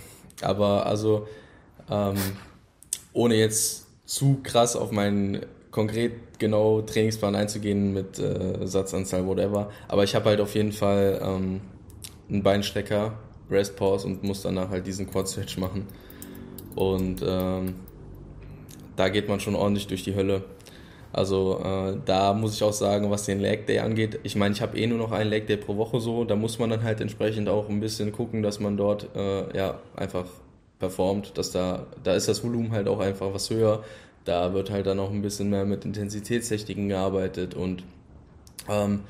[0.41, 1.27] Aber also,
[1.89, 2.17] ähm,
[3.13, 9.69] ohne jetzt zu krass auf meinen konkret genau Trainingsplan einzugehen mit äh, Satzanzahl, whatever.
[9.87, 11.61] Aber ich habe halt auf jeden Fall ähm,
[12.29, 13.13] einen Beinstrecker,
[13.49, 15.85] Rest Pause und muss danach halt diesen Quad Stretch machen.
[16.75, 17.75] Und ähm,
[18.95, 20.43] da geht man schon ordentlich durch die Hölle.
[21.11, 24.61] Also äh, da muss ich auch sagen, was den Leg Day angeht, ich meine, ich
[24.61, 27.01] habe eh nur noch einen Leg Day pro Woche so, da muss man dann halt
[27.01, 30.25] entsprechend auch ein bisschen gucken, dass man dort äh, ja einfach
[30.77, 33.83] performt, dass da, da ist das Volumen halt auch einfach was höher,
[34.23, 37.83] da wird halt dann auch ein bisschen mehr mit Intensitätstechniken gearbeitet und
[38.69, 39.01] ähm,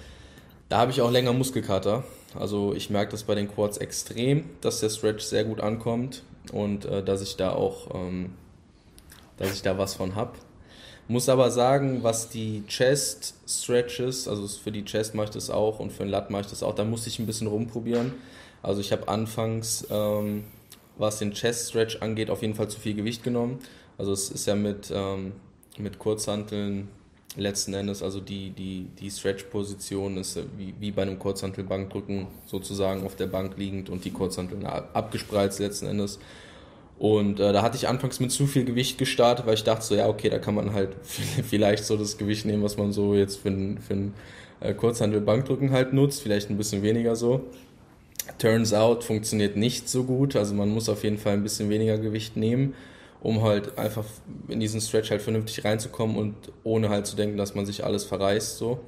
[0.70, 2.04] da habe ich auch länger Muskelkater.
[2.38, 6.86] Also ich merke das bei den Quads extrem, dass der Stretch sehr gut ankommt und
[6.86, 8.34] äh, dass ich da auch, ähm,
[9.38, 10.34] dass ich da was von habe.
[11.10, 15.80] Muss aber sagen, was die Chest Stretches, also für die Chest mache ich das auch
[15.80, 18.13] und für den Lat mache ich das auch, da musste ich ein bisschen rumprobieren.
[18.62, 20.43] Also ich habe anfangs, ähm,
[21.00, 23.58] was den Chest Stretch angeht, auf jeden Fall zu viel Gewicht genommen.
[23.98, 25.32] Also es ist ja mit, ähm,
[25.80, 26.89] mit Kurzhanteln
[27.36, 33.15] letzten Endes, also die, die, die Stretch-Position ist wie, wie bei einem Kurzhantelbankdrücken sozusagen auf
[33.15, 36.19] der Bank liegend und die Kurzhanteln abgespreizt letzten Endes.
[37.00, 39.96] Und äh, da hatte ich anfangs mit zu viel Gewicht gestartet, weil ich dachte so,
[39.96, 40.90] ja, okay, da kann man halt
[41.50, 44.14] vielleicht so das Gewicht nehmen, was man so jetzt für ein, für ein
[44.60, 47.46] äh, Kurzhandel-Bankdrücken halt nutzt, vielleicht ein bisschen weniger so.
[48.38, 51.98] Turns out funktioniert nicht so gut, also man muss auf jeden Fall ein bisschen weniger
[51.98, 52.76] Gewicht nehmen,
[53.22, 54.06] um halt einfach
[54.50, 56.36] in diesen Stretch halt vernünftig reinzukommen und
[56.66, 58.82] ohne halt zu denken, dass man sich alles verreißt so.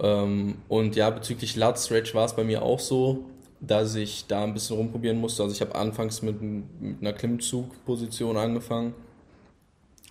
[0.00, 3.24] Ähm, und ja, bezüglich Lat Stretch war es bei mir auch so,
[3.62, 5.42] dass ich da ein bisschen rumprobieren musste.
[5.42, 8.92] Also ich habe anfangs mit, mit einer Klimmzugposition angefangen,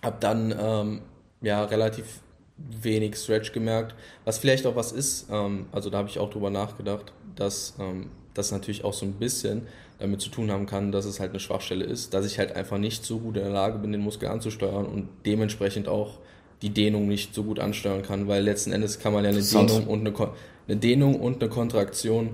[0.02, 1.02] habe dann ähm,
[1.42, 2.20] ja relativ
[2.56, 3.94] wenig Stretch gemerkt.
[4.24, 8.10] Was vielleicht auch was ist, ähm, also da habe ich auch drüber nachgedacht, dass ähm,
[8.32, 9.66] das natürlich auch so ein bisschen
[9.98, 12.78] damit zu tun haben kann, dass es halt eine Schwachstelle ist, dass ich halt einfach
[12.78, 16.18] nicht so gut in der Lage bin, den Muskel anzusteuern und dementsprechend auch
[16.62, 19.86] die Dehnung nicht so gut ansteuern kann, weil letzten Endes kann man ja eine Dehnung
[19.86, 20.30] und eine,
[20.68, 22.30] eine, Dehnung und eine Kontraktion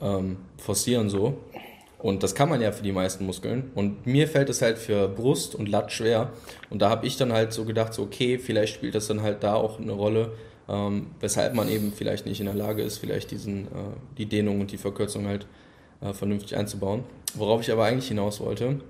[0.00, 1.38] ähm, forcieren so.
[1.98, 3.70] Und das kann man ja für die meisten Muskeln.
[3.74, 6.30] Und mir fällt es halt für Brust und Lat schwer.
[6.70, 9.42] Und da habe ich dann halt so gedacht, so okay, vielleicht spielt das dann halt
[9.42, 10.32] da auch eine Rolle,
[10.68, 13.68] ähm, weshalb man eben vielleicht nicht in der Lage ist, vielleicht diesen, äh,
[14.18, 15.46] die Dehnung und die Verkürzung halt
[16.00, 17.04] äh, vernünftig einzubauen.
[17.34, 18.80] Worauf ich aber eigentlich hinaus wollte,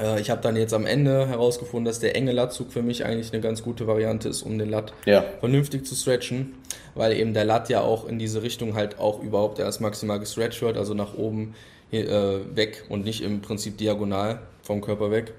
[0.00, 3.32] äh, ich habe dann jetzt am Ende herausgefunden, dass der enge Latzug für mich eigentlich
[3.32, 5.24] eine ganz gute Variante ist, um den Lat ja.
[5.40, 6.54] vernünftig zu stretchen,
[6.94, 10.60] weil eben der Lat ja auch in diese Richtung halt auch überhaupt erst maximal gestretcht
[10.62, 11.54] wird, also nach oben
[11.90, 12.06] äh,
[12.54, 15.34] weg und nicht im Prinzip diagonal vom Körper weg.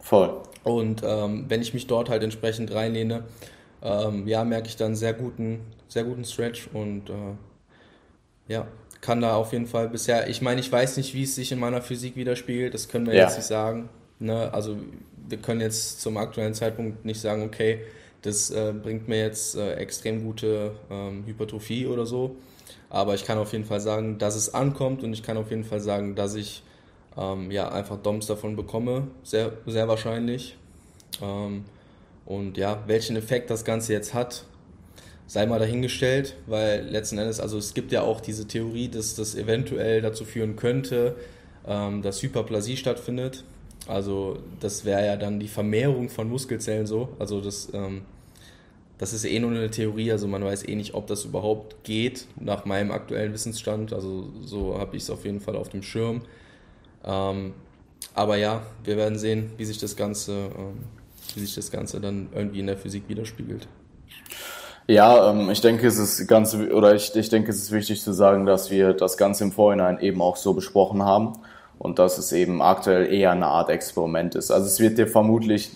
[0.00, 0.40] Voll.
[0.64, 3.24] Und ähm, wenn ich mich dort halt entsprechend reinlehne,
[3.82, 8.66] ähm, ja, merke ich dann sehr guten, sehr guten Stretch und äh, ja,
[9.00, 11.58] kann da auf jeden Fall bisher, ich meine, ich weiß nicht, wie es sich in
[11.58, 13.24] meiner Physik widerspiegelt, das können wir ja.
[13.24, 13.88] jetzt nicht sagen.
[14.18, 14.52] Ne?
[14.52, 14.76] Also
[15.28, 17.80] wir können jetzt zum aktuellen Zeitpunkt nicht sagen, okay,
[18.22, 22.36] das äh, bringt mir jetzt äh, extrem gute ähm, Hypertrophie oder so.
[22.90, 25.64] Aber ich kann auf jeden Fall sagen, dass es ankommt und ich kann auf jeden
[25.64, 26.62] Fall sagen, dass ich
[27.16, 30.56] ähm, ja einfach DOMs davon bekomme, sehr, sehr wahrscheinlich.
[31.22, 31.64] Ähm,
[32.24, 34.44] und ja, welchen Effekt das Ganze jetzt hat,
[35.26, 39.34] sei mal dahingestellt, weil letzten Endes, also es gibt ja auch diese Theorie, dass das
[39.34, 41.16] eventuell dazu führen könnte,
[41.66, 43.44] ähm, dass Hyperplasie stattfindet.
[43.88, 47.08] Also das wäre ja dann die Vermehrung von Muskelzellen so.
[47.18, 48.02] Also das, ähm,
[48.98, 52.26] das ist eh nur eine Theorie, also man weiß eh nicht, ob das überhaupt geht,
[52.38, 53.94] nach meinem aktuellen Wissensstand.
[53.94, 56.20] Also so habe ich es auf jeden Fall auf dem Schirm.
[57.04, 57.54] Ähm,
[58.14, 60.84] aber ja, wir werden sehen, wie sich das Ganze, ähm,
[61.34, 63.68] wie sich das Ganze dann irgendwie in der Physik widerspiegelt.
[64.86, 68.12] Ja, ähm, ich denke, es ist ganz, oder ich, ich denke, es ist wichtig zu
[68.12, 71.38] sagen, dass wir das Ganze im Vorhinein eben auch so besprochen haben
[71.78, 74.50] und dass es eben aktuell eher eine Art Experiment ist.
[74.50, 75.70] Also es wird dir vermutlich,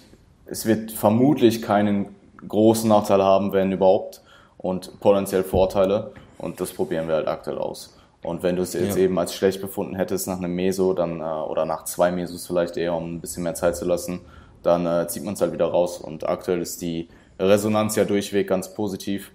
[0.46, 2.14] es wird vermutlich keinen
[2.46, 4.22] großen Nachteil haben, wenn überhaupt,
[4.58, 7.96] und potenziell Vorteile und das probieren wir halt aktuell aus.
[8.22, 9.02] Und wenn du es jetzt ja.
[9.02, 12.76] eben als schlecht befunden hättest nach einem Meso, dann äh, oder nach zwei Mesos vielleicht
[12.76, 14.20] eher, um ein bisschen mehr Zeit zu lassen,
[14.62, 15.98] dann äh, zieht man es halt wieder raus.
[15.98, 17.08] Und aktuell ist die
[17.40, 19.32] Resonanz ja durchweg ganz positiv.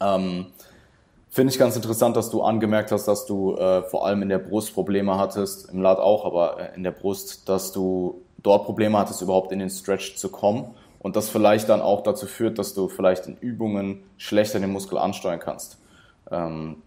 [0.00, 0.46] Ähm,
[1.38, 4.40] Finde ich ganz interessant, dass du angemerkt hast, dass du äh, vor allem in der
[4.40, 8.98] Brust Probleme hattest, im Lat auch, aber äh, in der Brust, dass du dort Probleme
[8.98, 12.74] hattest, überhaupt in den Stretch zu kommen und das vielleicht dann auch dazu führt, dass
[12.74, 15.78] du vielleicht in Übungen schlechter den Muskel ansteuern kannst.
[16.28, 16.82] Ähm,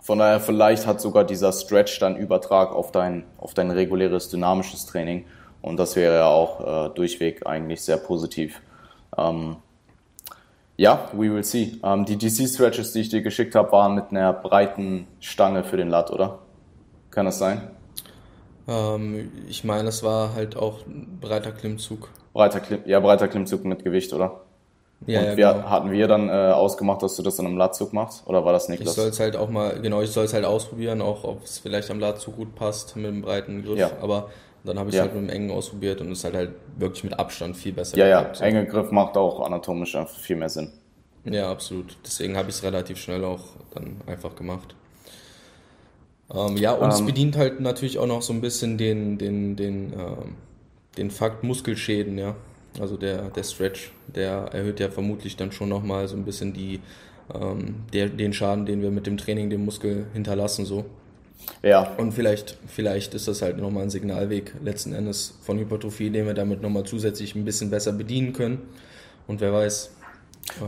[0.00, 4.86] von daher vielleicht hat sogar dieser Stretch dann Übertrag auf dein, auf dein reguläres dynamisches
[4.86, 5.26] Training
[5.60, 8.62] und das wäre ja auch äh, durchweg eigentlich sehr positiv.
[9.18, 9.56] Ähm,
[10.78, 11.76] ja, we will see.
[11.82, 15.88] Ähm, die DC-Stretches, die ich dir geschickt habe, waren mit einer breiten Stange für den
[15.90, 16.38] Lat, oder?
[17.10, 17.68] Kann das sein?
[18.68, 22.08] Ähm, ich meine, es war halt auch ein breiter Klimmzug.
[22.32, 24.42] Breiter Klim ja, breiter Klimmzug mit Gewicht, oder?
[25.06, 25.70] Ja, Und ja, wir, genau.
[25.70, 28.24] hatten wir dann äh, ausgemacht, dass du das dann im Latzug machst?
[28.26, 30.44] Oder war das nicht Ich soll es halt auch mal, genau, ich soll es halt
[30.44, 33.78] ausprobieren, auch ob es vielleicht am Latzug gut passt mit dem breiten Griff.
[33.78, 33.90] Ja.
[34.00, 34.30] Aber
[34.64, 35.04] dann habe ich es ja.
[35.04, 37.96] halt mit dem engen ausprobiert und es ist halt, halt wirklich mit Abstand viel besser.
[37.96, 38.40] Ja, geklappt.
[38.40, 40.72] ja, enge Griff macht auch anatomisch viel mehr Sinn.
[41.24, 41.96] Ja, absolut.
[42.04, 43.40] Deswegen habe ich es relativ schnell auch
[43.74, 44.74] dann einfach gemacht.
[46.34, 49.56] Ähm, ja, und ähm, es bedient halt natürlich auch noch so ein bisschen den, den,
[49.56, 50.34] den, ähm,
[50.96, 52.34] den Fakt Muskelschäden, ja.
[52.80, 56.80] Also der, der Stretch, der erhöht ja vermutlich dann schon nochmal so ein bisschen die,
[57.34, 60.84] ähm, der, den Schaden, den wir mit dem Training dem Muskel hinterlassen, so.
[61.62, 61.94] Ja.
[61.96, 66.34] Und vielleicht, vielleicht ist das halt nochmal ein Signalweg letzten Endes von Hypertrophie, den wir
[66.34, 68.68] damit nochmal zusätzlich ein bisschen besser bedienen können.
[69.26, 69.90] Und wer weiß.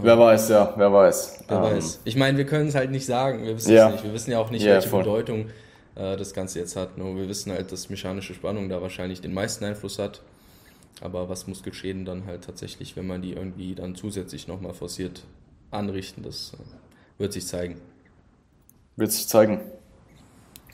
[0.02, 1.44] Wer weiß, ja, wer weiß.
[1.48, 1.62] Wer ähm.
[1.62, 2.00] weiß.
[2.04, 3.44] Ich meine, wir können es halt nicht sagen.
[3.44, 3.88] Wir wissen ja.
[3.88, 4.04] es nicht.
[4.04, 5.02] Wir wissen ja auch nicht, ja, welche voll.
[5.02, 5.46] Bedeutung
[5.94, 6.98] äh, das Ganze jetzt hat.
[6.98, 10.22] Nur wir wissen halt, dass mechanische Spannung da wahrscheinlich den meisten Einfluss hat.
[11.00, 15.22] Aber was Muskelschäden dann halt tatsächlich, wenn man die irgendwie dann zusätzlich nochmal forciert
[15.70, 17.80] anrichten, das äh, wird sich zeigen.
[18.96, 19.60] Wird sich zeigen.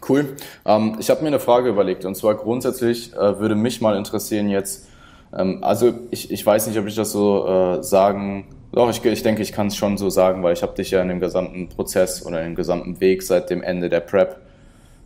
[0.07, 0.37] Cool.
[0.65, 4.49] Ähm, ich habe mir eine Frage überlegt und zwar grundsätzlich äh, würde mich mal interessieren
[4.49, 4.89] jetzt,
[5.37, 9.23] ähm, also ich, ich weiß nicht, ob ich das so äh, sagen, doch, ich, ich
[9.23, 11.69] denke, ich kann es schon so sagen, weil ich habe dich ja in dem gesamten
[11.69, 14.37] Prozess oder im gesamten Weg seit dem Ende der Prep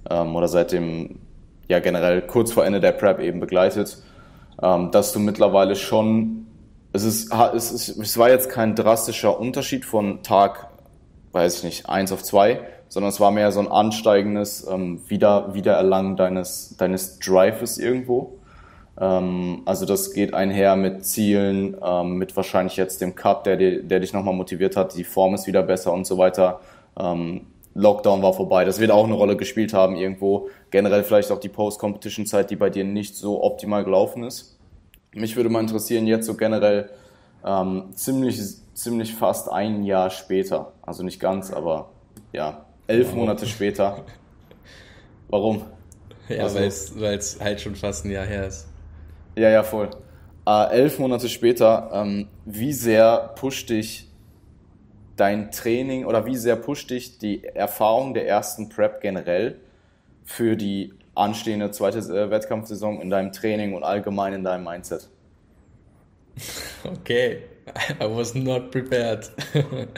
[0.08, 1.20] ähm, oder seit dem,
[1.68, 4.02] ja generell kurz vor Ende der Prep eben begleitet,
[4.62, 6.46] ähm, dass du mittlerweile schon,
[6.92, 10.69] es, ist, es, ist, es war jetzt kein drastischer Unterschied von Tag,
[11.32, 15.54] weiß ich nicht, eins auf zwei, sondern es war mehr so ein ansteigendes ähm, Wieder,
[15.54, 18.38] Wiedererlangen deines, deines Drives irgendwo.
[18.98, 24.00] Ähm, also das geht einher mit Zielen, ähm, mit wahrscheinlich jetzt dem Cut, der, der
[24.00, 26.60] dich nochmal motiviert hat, die Form ist wieder besser und so weiter.
[26.98, 28.64] Ähm, Lockdown war vorbei.
[28.64, 30.48] Das wird auch eine Rolle gespielt haben irgendwo.
[30.70, 34.58] Generell vielleicht auch die Post-Competition-Zeit, die bei dir nicht so optimal gelaufen ist.
[35.12, 36.90] Mich würde mal interessieren, jetzt so generell
[37.44, 38.40] ähm, ziemlich,
[38.80, 40.72] ziemlich fast ein Jahr später.
[40.82, 41.90] Also nicht ganz, aber
[42.32, 43.16] ja, elf wow.
[43.16, 44.04] Monate später.
[45.28, 45.64] Warum?
[46.28, 48.68] Ja, weil es halt schon fast ein Jahr her ist.
[49.36, 49.90] Ja, ja, voll.
[50.46, 54.08] Äh, elf Monate später, ähm, wie sehr pusht dich
[55.16, 59.60] dein Training oder wie sehr pusht dich die Erfahrung der ersten Prep generell
[60.24, 65.10] für die anstehende zweite äh, Wettkampfsaison in deinem Training und allgemein in deinem Mindset?
[66.82, 67.42] Okay,
[68.00, 69.30] I was not prepared.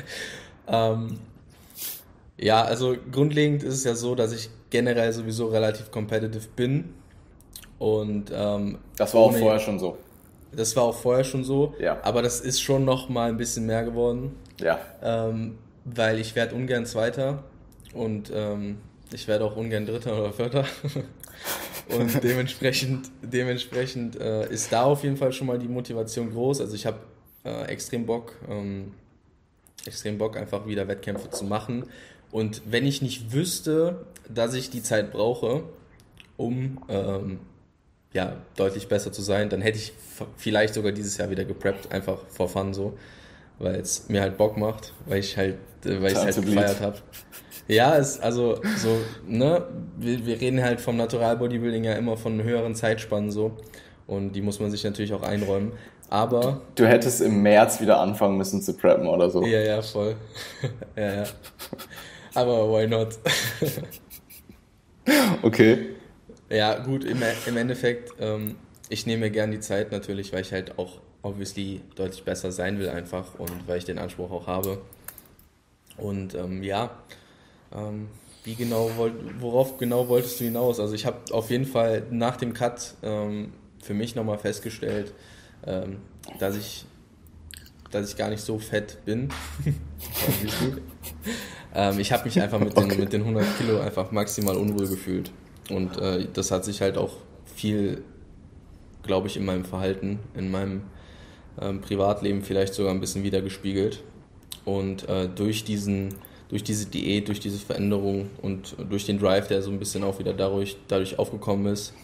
[0.69, 1.19] ähm,
[2.39, 6.95] ja, also grundlegend ist es ja so, dass ich generell sowieso relativ competitive bin.
[7.79, 9.97] Und ähm, das war auch vorher schon so.
[10.55, 11.75] Das war auch vorher schon so.
[11.79, 11.99] Ja.
[12.03, 14.37] Aber das ist schon noch mal ein bisschen mehr geworden.
[14.61, 14.79] Ja.
[15.03, 17.43] Ähm, weil ich werde ungern Zweiter
[17.95, 18.79] und ähm,
[19.13, 20.65] ich werde auch ungern Dritter oder Vierter.
[21.89, 26.61] und dementsprechend, dementsprechend äh, ist da auf jeden Fall schon mal die Motivation groß.
[26.61, 26.99] Also ich habe
[27.45, 28.93] äh, extrem Bock, ähm,
[29.87, 31.85] extrem Bock einfach wieder Wettkämpfe zu machen.
[32.31, 35.65] Und wenn ich nicht wüsste, dass ich die Zeit brauche,
[36.37, 37.41] um ähm,
[38.13, 39.93] ja, deutlich besser zu sein, dann hätte ich
[40.37, 42.99] vielleicht sogar dieses Jahr wieder gepreppt, einfach for fun so,
[43.59, 46.81] weil es mir halt Bock macht, weil ich halt, äh, weil ich es halt gefeiert
[46.81, 46.99] habe.
[47.69, 52.43] Ja, es, also so, ne, wir, wir reden halt vom Natural Bodybuilding ja immer von
[52.43, 53.57] höheren Zeitspannen so
[54.07, 55.73] und die muss man sich natürlich auch einräumen.
[56.13, 56.61] Aber.
[56.75, 59.47] Du hättest im März wieder anfangen müssen zu preppen oder so.
[59.47, 60.15] Ja, ja, voll.
[60.97, 61.25] ja, ja.
[62.35, 63.19] Aber why not?
[65.43, 65.97] okay.
[66.51, 68.57] Ja, gut, im, im Endeffekt, ähm,
[68.91, 72.79] ich nehme mir gern die Zeit natürlich, weil ich halt auch obviously deutlich besser sein
[72.79, 74.83] will einfach und weil ich den Anspruch auch habe.
[75.97, 76.91] Und ähm, ja,
[77.75, 78.09] ähm,
[78.45, 80.79] wie genau wollt, worauf genau wolltest du hinaus?
[80.79, 85.15] Also ich habe auf jeden Fall nach dem Cut ähm, für mich nochmal festgestellt,
[85.67, 85.99] ähm,
[86.39, 86.87] dass ich
[87.91, 89.29] dass ich gar nicht so fett bin.
[91.75, 92.99] ähm, ich habe mich einfach mit den, okay.
[92.99, 95.31] mit den 100 Kilo einfach maximal unwohl gefühlt.
[95.69, 97.13] Und äh, das hat sich halt auch
[97.55, 98.03] viel,
[99.03, 100.85] glaube ich, in meinem Verhalten, in meinem
[101.61, 104.03] ähm, Privatleben vielleicht sogar ein bisschen wiedergespiegelt.
[104.65, 106.15] Und äh, durch diesen
[106.49, 110.19] durch diese Diät, durch diese Veränderung und durch den Drive, der so ein bisschen auch
[110.19, 111.95] wieder dadurch, dadurch aufgekommen ist,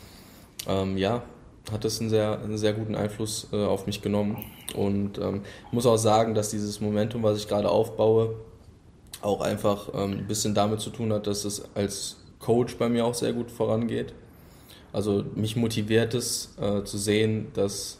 [0.66, 1.22] ähm, ja,
[1.72, 4.44] hat das einen sehr, einen sehr guten Einfluss äh, auf mich genommen.
[4.74, 8.34] Und ähm, muss auch sagen, dass dieses Momentum, was ich gerade aufbaue,
[9.22, 13.04] auch einfach ähm, ein bisschen damit zu tun hat, dass es als Coach bei mir
[13.04, 14.14] auch sehr gut vorangeht.
[14.92, 17.98] Also mich motiviert es äh, zu sehen, dass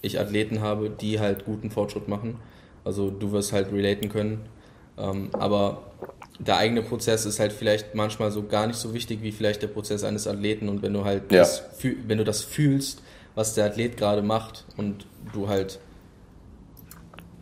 [0.00, 2.38] ich Athleten habe, die halt guten Fortschritt machen.
[2.84, 4.46] Also du wirst halt relaten können.
[4.98, 5.82] Ähm, aber
[6.46, 9.68] der eigene Prozess ist halt vielleicht manchmal so gar nicht so wichtig wie vielleicht der
[9.68, 10.68] Prozess eines Athleten.
[10.68, 11.40] Und wenn du halt ja.
[11.40, 11.62] das,
[12.06, 13.02] wenn du das fühlst,
[13.34, 15.78] was der Athlet gerade macht und du halt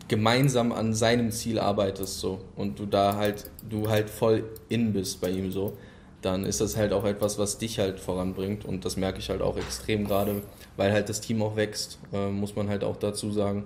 [0.07, 5.21] gemeinsam an seinem Ziel arbeitest so und du da halt du halt voll in bist
[5.21, 5.77] bei ihm so
[6.21, 8.65] dann ist das halt auch etwas, was dich halt voranbringt.
[8.65, 10.41] Und das merke ich halt auch extrem gerade,
[10.77, 13.65] weil halt das Team auch wächst, äh, muss man halt auch dazu sagen.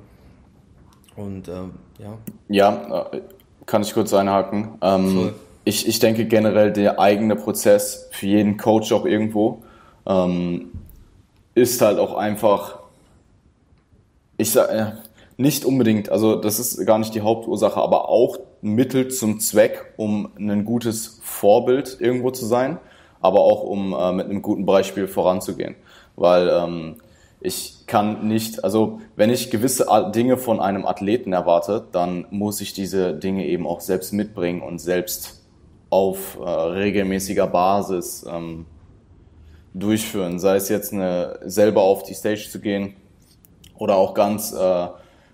[1.15, 2.17] Und ähm, ja.
[2.49, 3.11] Ja,
[3.65, 4.77] kann ich kurz einhaken.
[4.81, 9.63] Ähm, ich, ich denke generell, der eigene Prozess für jeden Coach auch irgendwo
[10.05, 10.71] ähm,
[11.55, 12.79] ist halt auch einfach,
[14.37, 14.91] ich sag, äh,
[15.37, 20.29] nicht unbedingt, also das ist gar nicht die Hauptursache, aber auch Mittel zum Zweck, um
[20.37, 22.77] ein gutes Vorbild irgendwo zu sein,
[23.19, 25.75] aber auch um äh, mit einem guten Beispiel voranzugehen.
[26.15, 26.95] Weil ähm,
[27.39, 32.73] ich kann nicht, also wenn ich gewisse Dinge von einem Athleten erwarte, dann muss ich
[32.73, 35.43] diese Dinge eben auch selbst mitbringen und selbst
[35.89, 38.65] auf äh, regelmäßiger Basis ähm,
[39.73, 40.39] durchführen.
[40.39, 42.95] Sei es jetzt eine, selber auf die Stage zu gehen
[43.77, 44.87] oder auch ganz äh,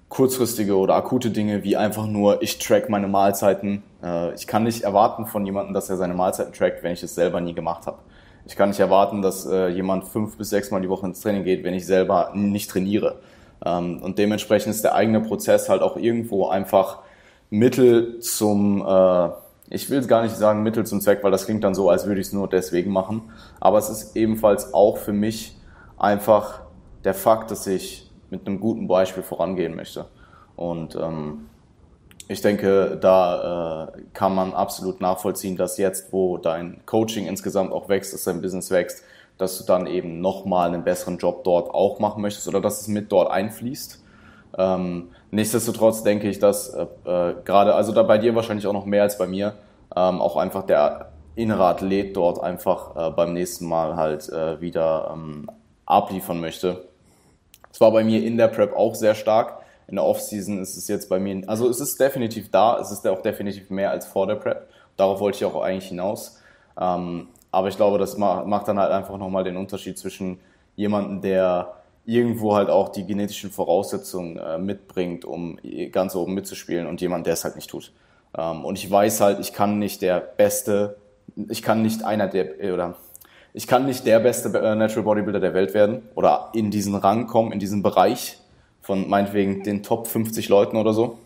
[0.09, 3.83] kurzfristige oder akute Dinge wie einfach nur, ich track meine Mahlzeiten.
[4.03, 7.15] Äh, ich kann nicht erwarten von jemandem, dass er seine Mahlzeiten trackt, wenn ich es
[7.15, 7.99] selber nie gemacht habe.
[8.45, 11.43] Ich kann nicht erwarten, dass äh, jemand fünf bis sechs Mal die Woche ins Training
[11.43, 13.19] geht, wenn ich selber nicht trainiere.
[13.63, 16.99] Ähm, und dementsprechend ist der eigene Prozess halt auch irgendwo einfach
[17.49, 19.29] Mittel zum, äh,
[19.69, 22.21] ich will gar nicht sagen Mittel zum Zweck, weil das klingt dann so, als würde
[22.21, 23.31] ich es nur deswegen machen.
[23.59, 25.57] Aber es ist ebenfalls auch für mich
[25.97, 26.61] einfach
[27.03, 30.05] der Fakt, dass ich mit einem guten Beispiel vorangehen möchte.
[30.55, 31.49] Und ähm,
[32.31, 37.89] ich denke, da äh, kann man absolut nachvollziehen, dass jetzt, wo dein Coaching insgesamt auch
[37.89, 39.03] wächst, dass dein Business wächst,
[39.37, 42.87] dass du dann eben nochmal einen besseren Job dort auch machen möchtest oder dass es
[42.87, 44.01] mit dort einfließt.
[44.57, 48.85] Ähm, nichtsdestotrotz denke ich, dass äh, äh, gerade, also da bei dir wahrscheinlich auch noch
[48.85, 49.55] mehr als bei mir,
[49.95, 55.11] ähm, auch einfach der innere Athlet dort einfach äh, beim nächsten Mal halt äh, wieder
[55.13, 55.49] ähm,
[55.85, 56.85] abliefern möchte.
[57.71, 59.60] Es war bei mir in der Prep auch sehr stark.
[59.91, 63.05] In der Offseason ist es jetzt bei mir, also es ist definitiv da, es ist
[63.07, 64.67] auch definitiv mehr als vor der Prep.
[64.97, 66.39] Darauf wollte ich auch eigentlich hinaus.
[66.79, 70.39] Ähm, aber ich glaube, das macht dann halt einfach nochmal den Unterschied zwischen
[70.77, 71.73] jemandem, der
[72.05, 75.59] irgendwo halt auch die genetischen Voraussetzungen äh, mitbringt, um
[75.91, 77.91] ganz oben mitzuspielen und jemand, der es halt nicht tut.
[78.37, 80.97] Ähm, und ich weiß halt, ich kann nicht der beste,
[81.49, 82.95] ich kann nicht einer der, äh, oder
[83.53, 87.27] ich kann nicht der beste äh, Natural Bodybuilder der Welt werden oder in diesen Rang
[87.27, 88.40] kommen, in diesen Bereich
[88.81, 91.17] von meinetwegen den Top 50 Leuten oder so.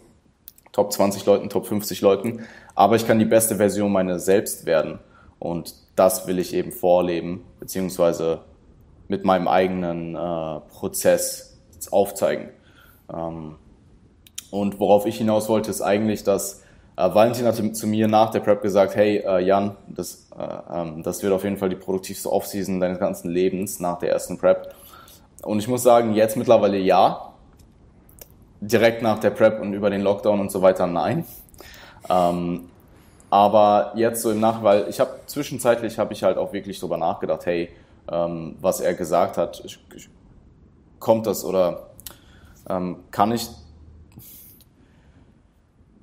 [0.72, 2.46] Top 20 Leuten, Top 50 Leuten.
[2.76, 5.00] Aber ich kann die beste Version meiner selbst werden.
[5.40, 8.42] Und das will ich eben vorleben, beziehungsweise
[9.08, 11.58] mit meinem eigenen äh, Prozess
[11.92, 12.50] aufzeigen.
[13.14, 13.56] Ähm,
[14.52, 16.64] und worauf ich hinaus wollte, ist eigentlich, dass
[16.98, 21.04] äh, Valentin hatte zu mir nach der Prep gesagt, hey äh, Jan, das, äh, ähm,
[21.04, 24.74] das wird auf jeden Fall die produktivste Offseason deines ganzen Lebens nach der ersten Prep.
[25.44, 27.34] Und ich muss sagen, jetzt mittlerweile ja.
[28.62, 31.26] Direkt nach der Prep und über den Lockdown und so weiter nein.
[32.10, 32.70] Ähm,
[33.30, 36.98] aber jetzt so im Nach, weil ich habe zwischenzeitlich habe ich halt auch wirklich drüber
[36.98, 37.70] nachgedacht, hey,
[38.10, 39.64] ähm, was er gesagt hat,
[41.00, 41.88] kommt das oder
[42.70, 43.50] ähm, kann ich,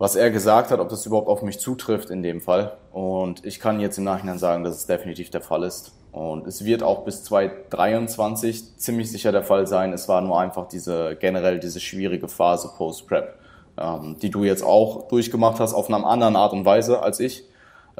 [0.02, 2.76] was er gesagt hat, ob das überhaupt auf mich zutrifft in dem Fall.
[2.90, 5.92] Und ich kann jetzt im Nachhinein sagen, dass es definitiv der Fall ist.
[6.10, 9.92] Und es wird auch bis 2023 ziemlich sicher der Fall sein.
[9.92, 13.38] Es war nur einfach diese generell diese schwierige Phase Post-Prep
[13.78, 17.44] ähm, die du jetzt auch durchgemacht hast auf einer anderen Art und Weise als ich.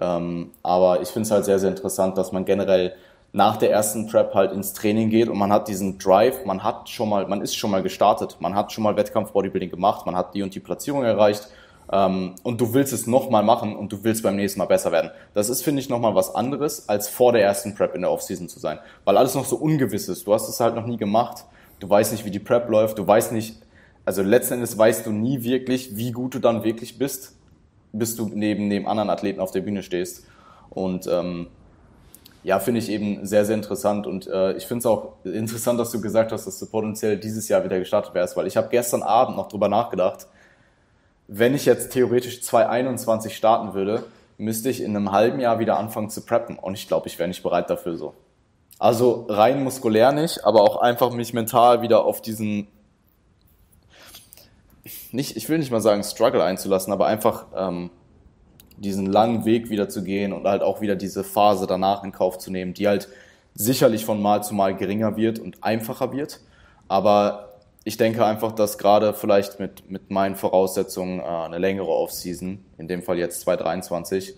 [0.00, 2.94] Ähm, aber ich finde es halt sehr, sehr interessant, dass man generell
[3.32, 6.88] nach der ersten Prep halt ins Training geht und man hat diesen Drive, man hat
[6.88, 10.34] schon mal, man ist schon mal gestartet, man hat schon mal Wettkampf-Bodybuilding gemacht, man hat
[10.34, 11.48] die und die Platzierung erreicht
[11.89, 15.11] und du willst es nochmal machen und du willst beim nächsten Mal besser werden.
[15.35, 18.49] Das ist, finde ich, nochmal was anderes, als vor der ersten Prep in der Offseason
[18.49, 20.26] zu sein, weil alles noch so ungewiss ist.
[20.26, 21.45] Du hast es halt noch nie gemacht,
[21.80, 23.61] du weißt nicht, wie die Prep läuft, du weißt nicht,
[24.05, 27.37] also letzten Endes weißt du nie wirklich, wie gut du dann wirklich bist,
[27.93, 30.24] bis du neben dem anderen Athleten auf der Bühne stehst.
[30.70, 31.49] Und ähm,
[32.43, 34.07] ja, finde ich eben sehr, sehr interessant.
[34.07, 37.49] Und äh, ich finde es auch interessant, dass du gesagt hast, dass du potenziell dieses
[37.49, 40.26] Jahr wieder gestartet wärst, weil ich habe gestern Abend noch drüber nachgedacht,
[41.29, 44.05] wenn ich jetzt theoretisch 2021 starten würde,
[44.39, 46.59] müsste ich in einem halben Jahr wieder anfangen zu preppen.
[46.59, 48.14] Und ich glaube, ich wäre nicht bereit dafür so.
[48.79, 52.66] Also rein muskulär nicht, aber auch einfach mich mental wieder auf diesen
[55.12, 57.91] nicht, ich will nicht mal sagen Struggle einzulassen, aber einfach ähm,
[58.77, 62.39] diesen langen Weg wieder zu gehen und halt auch wieder diese Phase danach in Kauf
[62.39, 63.09] zu nehmen, die halt
[63.55, 66.41] sicherlich von Mal zu Mal geringer wird und einfacher wird.
[66.89, 67.51] Aber
[67.85, 72.89] ich denke einfach, dass gerade vielleicht mit, mit meinen Voraussetzungen äh, eine längere Offseason, in
[72.89, 74.35] dem Fall jetzt 2023,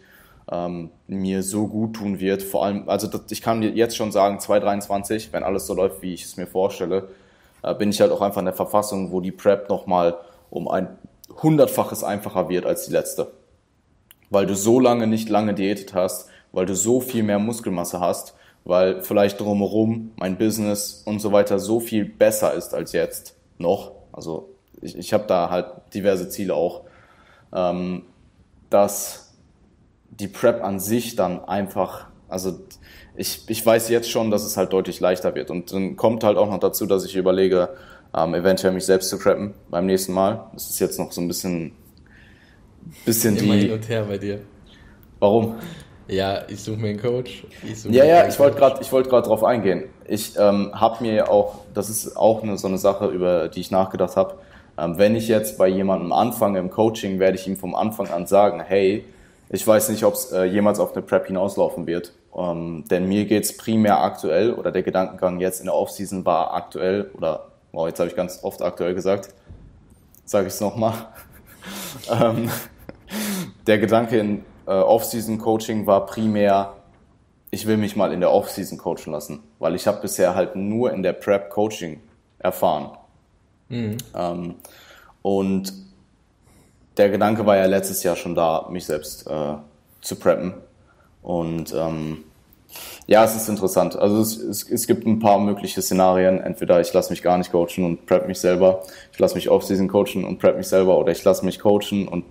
[0.51, 2.43] ähm, mir so gut tun wird.
[2.43, 6.15] Vor allem, also das, ich kann jetzt schon sagen, 2023, wenn alles so läuft, wie
[6.15, 7.09] ich es mir vorstelle,
[7.63, 10.17] äh, bin ich halt auch einfach in der Verfassung, wo die Prep nochmal
[10.51, 10.99] um ein
[11.43, 13.33] hundertfaches einfacher wird als die letzte.
[14.31, 18.35] Weil du so lange nicht lange diätet hast, weil du so viel mehr Muskelmasse hast,
[18.65, 23.93] weil vielleicht drumherum mein Business und so weiter so viel besser ist als jetzt noch.
[24.13, 24.51] Also
[24.81, 26.83] ich, ich habe da halt diverse Ziele auch,
[27.53, 28.03] ähm,
[28.71, 29.35] dass
[30.11, 32.59] die Prep an sich dann einfach, also
[33.17, 35.51] ich, ich weiß jetzt schon, dass es halt deutlich leichter wird.
[35.51, 37.71] Und dann kommt halt auch noch dazu, dass ich überlege,
[38.17, 40.49] ähm, eventuell mich selbst zu preppen beim nächsten Mal.
[40.53, 41.73] Das ist jetzt noch so ein bisschen,
[43.05, 43.61] bisschen Immer die.
[43.63, 44.41] hin und her bei dir.
[45.19, 45.57] Warum?
[46.09, 47.45] Ja, ich suche mir einen Coach.
[47.89, 49.85] ja, ja, ich wollte gerade, ich wollte gerade drauf eingehen.
[50.07, 53.71] Ich ähm, habe mir auch, das ist auch eine, so eine Sache, über die ich
[53.71, 54.35] nachgedacht habe.
[54.77, 58.27] Ähm, wenn ich jetzt bei jemandem anfange im Coaching, werde ich ihm vom Anfang an
[58.27, 59.05] sagen, hey,
[59.49, 62.13] ich weiß nicht, ob es äh, jemals auf eine Prep hinauslaufen wird.
[62.37, 67.11] Ähm, denn mir geht's primär aktuell, oder der Gedankengang jetzt in der Offseason war aktuell
[67.17, 69.31] oder Wow, jetzt habe ich ganz oft aktuell gesagt.
[70.25, 70.95] Sage ich es nochmal.
[72.11, 72.49] ähm,
[73.67, 76.75] der Gedanke in äh, Off-Season-Coaching war primär,
[77.51, 80.93] ich will mich mal in der Off-Season coachen lassen, weil ich habe bisher halt nur
[80.93, 82.01] in der Prep-Coaching
[82.39, 82.91] erfahren.
[83.69, 83.97] Mhm.
[84.15, 84.55] Ähm,
[85.23, 85.73] und
[86.97, 89.55] der Gedanke war ja letztes Jahr schon da, mich selbst äh,
[90.01, 90.55] zu preppen.
[91.23, 92.25] Und ähm,
[93.07, 93.97] ja, es ist interessant.
[93.97, 96.41] Also es, es, es gibt ein paar mögliche Szenarien.
[96.41, 99.89] Entweder ich lasse mich gar nicht coachen und prep mich selber, ich lasse mich Off-Season
[99.89, 102.25] coachen und prep mich selber oder ich lasse mich coachen und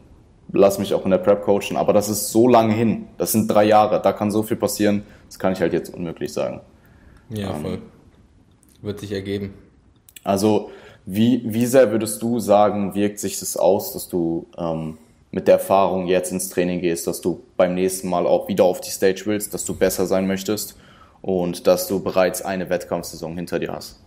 [0.54, 1.76] lasse mich auch in der Prep coachen.
[1.76, 3.08] Aber das ist so lange hin.
[3.18, 4.02] Das sind drei Jahre.
[4.02, 5.04] Da kann so viel passieren.
[5.28, 6.62] Das kann ich halt jetzt unmöglich sagen.
[7.30, 7.82] Ja, Ähm, voll.
[8.82, 9.54] Wird sich ergeben.
[10.24, 10.70] Also,
[11.06, 14.98] wie, wie sehr würdest du sagen, wirkt sich das aus, dass du ähm,
[15.32, 18.82] mit der Erfahrung jetzt ins Training gehst, dass du beim nächsten Mal auch wieder auf
[18.82, 20.78] die Stage willst, dass du besser sein möchtest
[21.22, 24.00] und dass du bereits eine Wettkampfsaison hinter dir hast?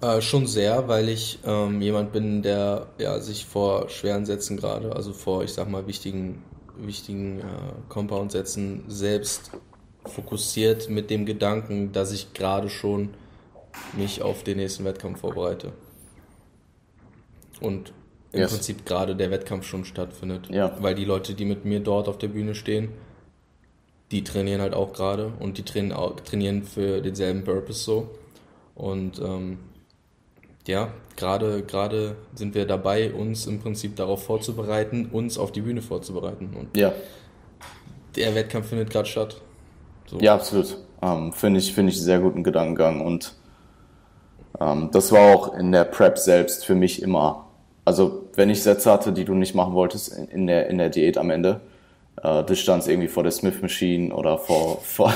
[0.00, 4.94] Äh, schon sehr, weil ich ähm, jemand bin, der ja, sich vor schweren Sätzen gerade,
[4.94, 6.42] also vor, ich sag mal, wichtigen,
[6.76, 7.44] wichtigen äh,
[7.88, 9.52] Compound-Sätzen selbst
[10.04, 13.14] fokussiert mit dem Gedanken, dass ich gerade schon
[13.94, 15.72] mich auf den nächsten Wettkampf vorbereite.
[17.60, 17.92] Und
[18.32, 18.52] im Yes.
[18.52, 20.48] Prinzip gerade der Wettkampf schon stattfindet.
[20.50, 20.76] Ja.
[20.80, 22.90] Weil die Leute, die mit mir dort auf der Bühne stehen,
[24.10, 28.10] die trainieren halt auch gerade und die trainieren, trainieren für denselben Purpose so.
[28.74, 29.58] Und ähm,
[30.66, 35.82] ja, gerade gerade sind wir dabei, uns im Prinzip darauf vorzubereiten, uns auf die Bühne
[35.82, 36.50] vorzubereiten.
[36.58, 36.92] Und Ja,
[38.16, 39.40] der Wettkampf findet gerade statt.
[40.06, 40.18] So.
[40.20, 40.78] ja, absolut.
[41.02, 43.34] Ähm, Finde ich, finde ich einen sehr guten Gedankengang und
[44.60, 47.46] ähm, das war auch in der Prep selbst für mich immer.
[47.84, 51.18] Also, wenn ich Sätze hatte, die du nicht machen wolltest in- der, in der Diät
[51.18, 51.60] am Ende,
[52.22, 55.12] äh, du standst irgendwie vor der Smith Machine oder vor, vor,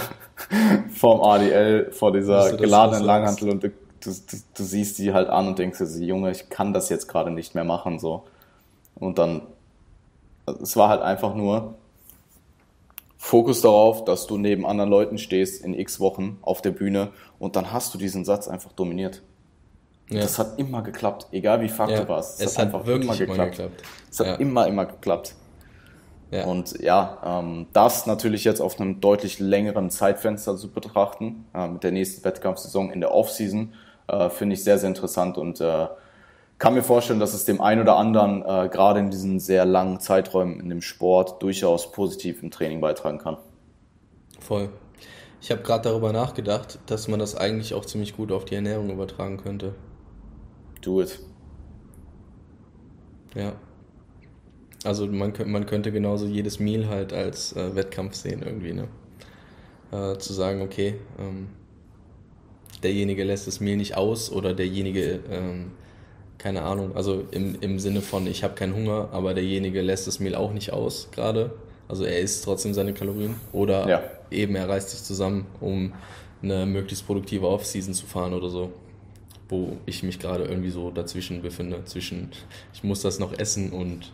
[0.95, 5.49] vorm ADL, vor dieser geladenen Langhantel und du, du, du, du siehst die halt an
[5.49, 8.25] und denkst dir, Junge, ich kann das jetzt gerade nicht mehr machen, so.
[8.95, 9.43] Und dann,
[10.63, 11.75] es war halt einfach nur
[13.17, 17.55] Fokus darauf, dass du neben anderen Leuten stehst in x Wochen auf der Bühne und
[17.55, 19.23] dann hast du diesen Satz einfach dominiert.
[20.09, 20.23] Ja.
[20.23, 22.01] Das hat immer geklappt, egal wie fuck ja.
[22.01, 22.41] du warst.
[22.41, 23.85] Es hat wirklich immer geklappt.
[24.11, 24.35] Es hat Ja.
[24.37, 25.35] immer, immer geklappt.
[26.31, 26.45] Ja.
[26.47, 31.83] Und ja, ähm, das natürlich jetzt auf einem deutlich längeren Zeitfenster zu betrachten, äh, mit
[31.83, 33.75] der nächsten Wettkampfsaison in der Offseason,
[34.11, 35.87] äh, finde ich sehr, sehr interessant und äh,
[36.59, 39.99] kann mir vorstellen, dass es dem einen oder anderen äh, gerade in diesen sehr langen
[39.99, 43.39] Zeiträumen in dem Sport durchaus positiv im Training beitragen kann.
[44.41, 44.69] Voll.
[45.41, 48.91] Ich habe gerade darüber nachgedacht, dass man das eigentlich auch ziemlich gut auf die Ernährung
[48.91, 49.75] übertragen könnte.
[50.83, 51.19] Do it.
[53.35, 53.55] Ja.
[54.85, 58.89] Also man, man könnte genauso jedes Meal halt als äh, Wettkampf sehen irgendwie, ne?
[59.93, 61.49] Äh, zu sagen, okay, ähm,
[62.83, 65.73] derjenige lässt das Meal nicht aus oder derjenige, ähm,
[66.39, 70.21] keine Ahnung, also im, im Sinne von, ich habe keinen Hunger, aber derjenige lässt das
[70.21, 71.53] Meal auch nicht aus gerade.
[71.89, 74.03] Also er isst trotzdem seine Kalorien oder Ja.
[74.31, 75.93] eben er reißt sich zusammen, um
[76.43, 78.73] eine möglichst produktive Off-Season zu fahren oder so
[79.51, 82.31] wo ich mich gerade irgendwie so dazwischen befinde, zwischen
[82.73, 84.13] ich muss das noch essen und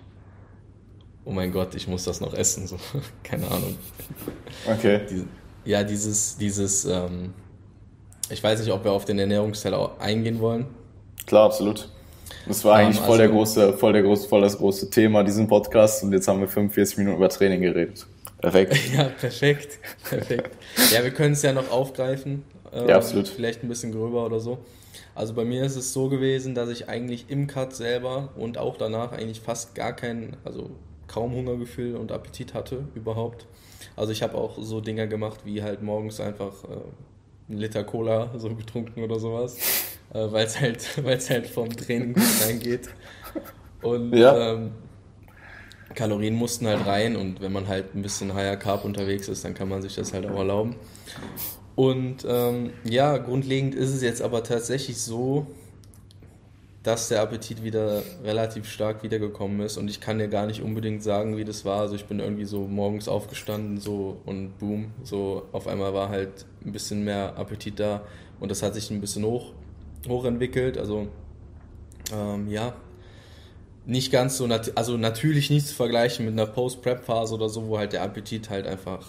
[1.24, 2.78] oh mein Gott, ich muss das noch essen, so
[3.22, 3.76] keine Ahnung.
[4.66, 5.02] Okay.
[5.64, 7.34] Ja, dieses, dieses, ähm,
[8.31, 10.66] ich weiß nicht, ob wir auf den Ernährungsteil auch eingehen wollen.
[11.27, 11.89] Klar, absolut.
[12.47, 15.22] Das war Ähm, eigentlich voll, der also- große, voll, der große, voll das große Thema
[15.24, 18.07] diesen Podcast und jetzt haben wir 45 Minuten über Training geredet.
[18.41, 18.77] Perfekt.
[18.97, 20.51] Ja, perfekt, perfekt.
[20.93, 22.45] Ja, wir können es ja noch aufgreifen.
[22.72, 23.29] ähm, Ja, absolut.
[23.29, 24.59] Vielleicht ein bisschen gröber oder so.
[25.14, 28.77] Also bei mir ist es so gewesen, dass ich eigentlich im Cut selber und auch
[28.77, 30.70] danach eigentlich fast gar kein, also
[31.09, 33.47] kaum Hungergefühl und Appetit hatte überhaupt.
[33.97, 36.77] Also ich habe auch so Dinger gemacht, wie halt morgens einfach äh,
[37.49, 39.57] einen Liter Cola so getrunken oder sowas,
[40.12, 42.88] äh, weil es halt, weil's halt vom Training gut reingeht.
[43.82, 44.55] Und Ja.
[44.55, 44.72] ähm,
[45.94, 49.55] Kalorien mussten halt rein und wenn man halt ein bisschen higher Carb unterwegs ist, dann
[49.55, 50.76] kann man sich das halt auch erlauben.
[51.74, 55.47] Und ähm, ja, grundlegend ist es jetzt aber tatsächlich so,
[56.87, 61.03] dass der Appetit wieder relativ stark wiedergekommen ist und ich kann dir gar nicht unbedingt
[61.03, 61.80] sagen, wie das war.
[61.80, 66.47] Also ich bin irgendwie so morgens aufgestanden so und boom, so auf einmal war halt
[66.64, 68.03] ein bisschen mehr Appetit da
[68.39, 69.53] und das hat sich ein bisschen hoch
[70.09, 70.78] hochentwickelt.
[70.78, 71.09] Also
[72.14, 72.74] ähm, ja,
[73.84, 77.78] nicht ganz so, nat also natürlich nicht zu vergleichen mit einer Post-Prep-Phase oder so, wo
[77.78, 79.05] halt der Appetit halt einfach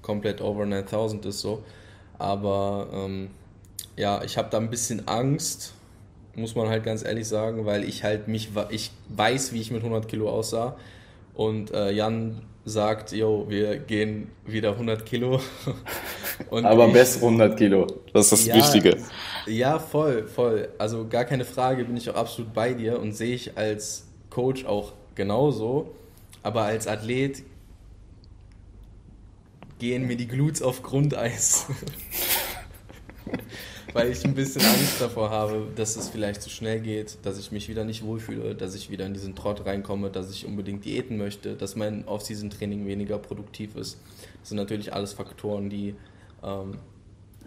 [0.00, 1.62] komplett over 9000 ist so.
[2.18, 3.28] Aber ähm,
[3.96, 5.74] ja, ich habe da ein bisschen Angst,
[6.38, 9.82] muss man halt ganz ehrlich sagen, weil ich halt mich, ich weiß, wie ich mit
[9.82, 10.76] 100 Kilo aussah.
[11.34, 15.40] Und äh, Jan sagt, yo, wir gehen wieder 100 Kilo.
[16.50, 17.86] Und Aber ich- bessere 100 Kilo.
[18.12, 18.96] Das ist das ja, Wichtige.
[19.46, 20.68] Ja, voll, voll.
[20.78, 24.64] Also gar keine Frage, bin ich auch absolut bei dir und sehe ich als Coach
[24.64, 25.94] auch genauso.
[26.42, 27.42] Aber als Athlet
[29.78, 31.66] gehen mir die Glutes auf Grundeis.
[33.94, 37.52] Weil ich ein bisschen Angst davor habe, dass es vielleicht zu schnell geht, dass ich
[37.52, 41.16] mich wieder nicht wohlfühle, dass ich wieder in diesen Trott reinkomme, dass ich unbedingt Diäten
[41.16, 43.98] möchte, dass mein Off-Season-Training weniger produktiv ist.
[44.40, 45.94] Das sind natürlich alles Faktoren, die
[46.42, 46.78] ähm,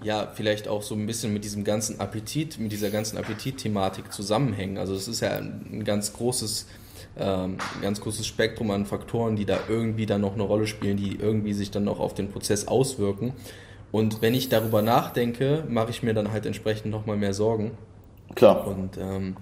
[0.03, 4.77] ja vielleicht auch so ein bisschen mit diesem ganzen Appetit, mit dieser ganzen Appetit-Thematik zusammenhängen.
[4.77, 6.67] Also es ist ja ein ganz großes,
[7.17, 10.97] ähm, ein ganz großes Spektrum an Faktoren, die da irgendwie dann noch eine Rolle spielen,
[10.97, 13.33] die irgendwie sich dann noch auf den Prozess auswirken.
[13.91, 17.71] Und wenn ich darüber nachdenke, mache ich mir dann halt entsprechend nochmal mehr Sorgen.
[18.35, 18.67] Klar.
[18.67, 19.35] Und ähm,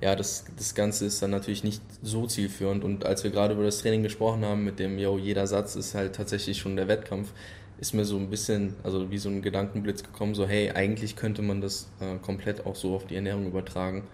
[0.00, 2.84] ja, das, das Ganze ist dann natürlich nicht so zielführend.
[2.84, 5.94] Und als wir gerade über das Training gesprochen haben, mit dem, yo, jeder Satz ist
[5.94, 7.32] halt tatsächlich schon der Wettkampf,
[7.78, 11.42] ist mir so ein bisschen, also wie so ein Gedankenblitz gekommen, so, hey, eigentlich könnte
[11.42, 14.04] man das äh, komplett auch so auf die Ernährung übertragen.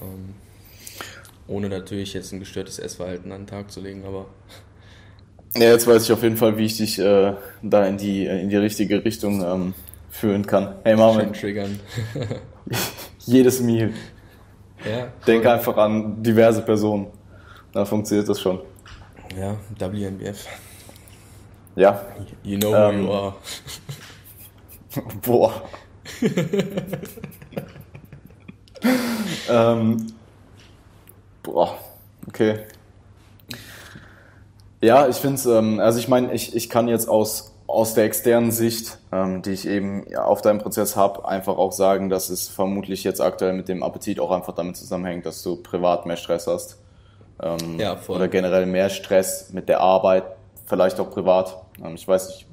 [0.00, 0.34] Ähm,
[1.46, 4.26] ohne natürlich jetzt ein gestörtes Essverhalten an den Tag zu legen, aber.
[5.56, 8.48] Ja, jetzt weiß ich auf jeden Fall, wie ich dich äh, da in die, in
[8.48, 9.74] die richtige Richtung ähm,
[10.10, 10.74] führen kann.
[10.84, 11.32] Hey Marvin.
[11.32, 11.80] triggern.
[13.20, 13.92] Jedes Meal.
[14.88, 17.08] Ja, Denk einfach an diverse Personen.
[17.72, 18.60] Da funktioniert das schon.
[19.38, 20.46] Ja, WNBF.
[21.76, 22.00] Ja.
[22.42, 23.34] You know Ähm, who you are.
[25.22, 25.62] Boah.
[29.50, 30.06] ähm,
[31.42, 31.78] boah,
[32.26, 32.60] okay.
[34.80, 38.04] Ja, ich finde es, ähm, also ich meine, ich, ich kann jetzt aus, aus der
[38.04, 42.48] externen Sicht, ähm, die ich eben auf deinem Prozess habe, einfach auch sagen, dass es
[42.48, 46.46] vermutlich jetzt aktuell mit dem Appetit auch einfach damit zusammenhängt, dass du privat mehr Stress
[46.46, 46.78] hast.
[47.42, 48.16] Ähm, Ja, voll.
[48.16, 50.24] Oder generell mehr Stress mit der Arbeit,
[50.66, 51.60] vielleicht auch privat.
[51.84, 52.46] Ähm, ich weiß nicht,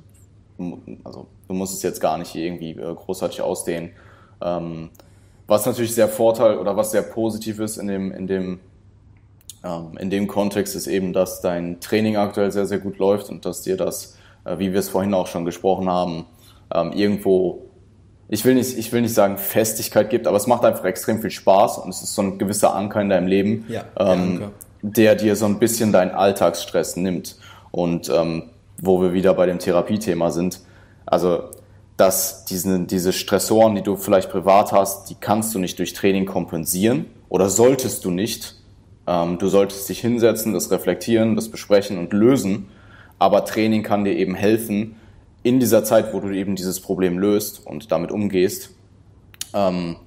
[1.04, 3.92] also du musst es jetzt gar nicht irgendwie äh, großartig ausdehnen.
[4.42, 4.90] Ähm,
[5.48, 8.60] was natürlich sehr Vorteil oder was sehr positiv ist in dem, in dem,
[10.00, 13.62] in dem Kontext ist eben, dass dein Training aktuell sehr, sehr gut läuft und dass
[13.62, 16.26] dir das, äh, wie wir es vorhin auch schon gesprochen haben,
[16.74, 17.66] ähm, irgendwo,
[18.28, 21.32] ich will nicht, ich will nicht sagen Festigkeit gibt, aber es macht einfach extrem viel
[21.32, 24.52] Spaß und es ist so ein gewisser Anker in deinem Leben, Ja, der ähm,
[24.82, 27.38] der dir so ein bisschen deinen Alltagsstress nimmt.
[27.72, 28.44] Und ähm,
[28.78, 30.60] wo wir wieder bei dem Therapiethema sind,
[31.06, 31.50] also
[31.98, 36.26] dass diese, diese Stressoren, die du vielleicht privat hast, die kannst du nicht durch Training
[36.26, 38.56] kompensieren oder solltest du nicht.
[39.08, 42.70] Ähm, du solltest dich hinsetzen, das reflektieren, das besprechen und lösen.
[43.20, 44.96] Aber Training kann dir eben helfen,
[45.44, 48.72] in dieser Zeit, wo du eben dieses Problem löst und damit umgehst,
[49.54, 49.98] ähm,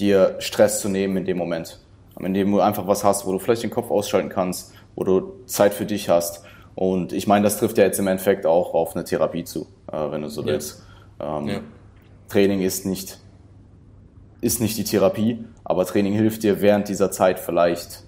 [0.00, 1.78] dir Stress zu nehmen in dem Moment.
[2.18, 5.34] In dem du einfach was hast, wo du vielleicht den Kopf ausschalten kannst, wo du
[5.46, 6.44] Zeit für dich hast.
[6.74, 10.10] Und ich meine, das trifft ja jetzt im Endeffekt auch auf eine Therapie zu, äh,
[10.10, 10.48] wenn du so Ja.
[10.48, 10.82] willst.
[11.20, 11.60] Ähm, Ja.
[12.28, 13.18] Training ist nicht,
[14.40, 18.04] ist nicht die Therapie, aber Training hilft dir während dieser Zeit vielleicht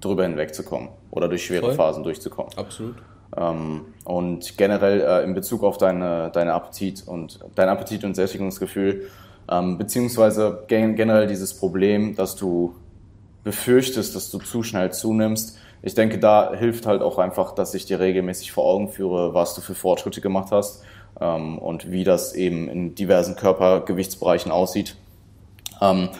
[0.00, 1.74] drüber hinwegzukommen oder durch schwere Voll.
[1.74, 2.52] Phasen durchzukommen.
[2.56, 2.96] Absolut.
[3.36, 9.08] Ähm, und generell äh, in Bezug auf deine, deine Appetit und dein Appetit und Sättigungsgefühl,
[9.50, 12.74] ähm, beziehungsweise gen generell dieses Problem, dass du
[13.44, 15.58] befürchtest, dass du zu schnell zunimmst.
[15.82, 19.54] Ich denke, da hilft halt auch einfach, dass ich dir regelmäßig vor Augen führe, was
[19.54, 20.82] du für Fortschritte gemacht hast
[21.20, 24.96] ähm, und wie das eben in diversen Körpergewichtsbereichen aussieht.
[25.80, 26.10] Ähm,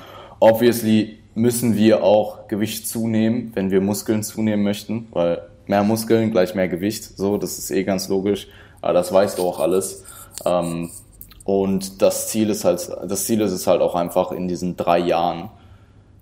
[0.40, 6.54] obviously müssen wir auch Gewicht zunehmen, wenn wir Muskeln zunehmen möchten, weil mehr Muskeln gleich
[6.54, 8.48] mehr Gewicht, so, das ist eh ganz logisch,
[8.80, 10.04] aber das weißt du auch alles.
[10.44, 10.90] Ähm,
[11.44, 14.98] und das Ziel ist halt, das Ziel ist es halt auch einfach in diesen drei
[14.98, 15.50] Jahren,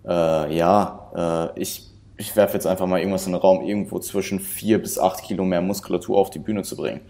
[0.07, 1.85] äh, ja, äh, ich,
[2.17, 5.45] ich werfe jetzt einfach mal irgendwas in den Raum, irgendwo zwischen vier bis acht Kilo
[5.45, 7.01] mehr Muskulatur auf die Bühne zu bringen.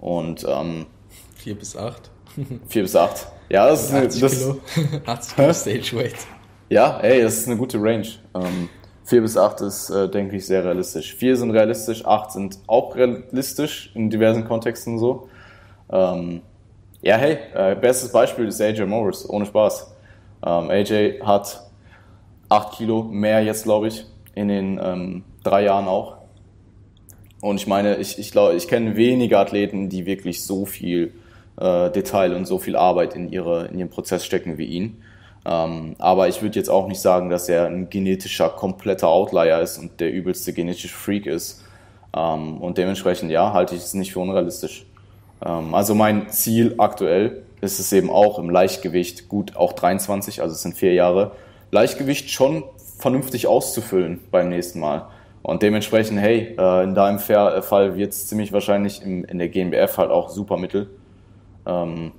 [0.00, 0.86] Und ähm,
[1.36, 2.10] Vier bis acht.
[2.68, 3.28] vier bis acht.
[3.48, 4.60] Ja, das ist eine, 80 das, Kilo.
[5.06, 6.26] 80 Kilo Stage Weight.
[6.70, 8.06] Ja, ey, das ist eine gute Range.
[8.34, 8.68] Ähm,
[9.04, 11.14] 4 bis 8 ist, äh, denke ich, sehr realistisch.
[11.14, 15.30] 4 sind realistisch, 8 sind auch realistisch in diversen Kontexten so.
[15.90, 16.42] Ähm,
[17.00, 19.94] ja, hey, äh, bestes Beispiel ist AJ Morris, ohne Spaß.
[20.44, 21.62] Ähm, AJ hat
[22.50, 24.04] 8 Kilo mehr jetzt, glaube ich,
[24.34, 26.18] in den ähm, drei Jahren auch.
[27.40, 31.14] Und ich meine, ich, ich glaube, ich kenne wenige Athleten, die wirklich so viel
[31.56, 35.02] äh, Detail und so viel Arbeit in, ihre, in ihren Prozess stecken wie ihn.
[35.46, 39.78] Ähm, aber ich würde jetzt auch nicht sagen, dass er ein genetischer, kompletter Outlier ist
[39.78, 41.64] und der übelste genetische Freak ist.
[42.16, 44.86] Ähm, und dementsprechend, ja, halte ich es nicht für unrealistisch.
[45.44, 50.52] Ähm, also mein Ziel aktuell ist es eben auch im Leichtgewicht, gut auch 23, also
[50.54, 51.32] es sind vier Jahre,
[51.70, 52.64] Leichtgewicht schon
[52.98, 55.06] vernünftig auszufüllen beim nächsten Mal.
[55.42, 59.96] Und dementsprechend, hey, äh, in deinem Fa- Fall wird es ziemlich wahrscheinlich in der GmbF
[59.96, 60.90] halt auch Supermittel.
[61.66, 62.12] Ähm,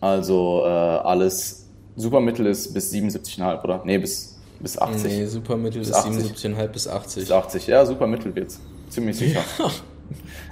[0.00, 1.61] also äh, alles,
[1.96, 3.82] Supermittel ist bis 77,5, oder?
[3.84, 5.04] Nee, bis, bis 80.
[5.04, 6.32] Nee, Supermittel Bis ist 80.
[6.32, 7.22] 77,5 bis 80.
[7.22, 8.60] Bis 80, ja, Supermittel wird's.
[8.88, 9.40] Ziemlich sicher.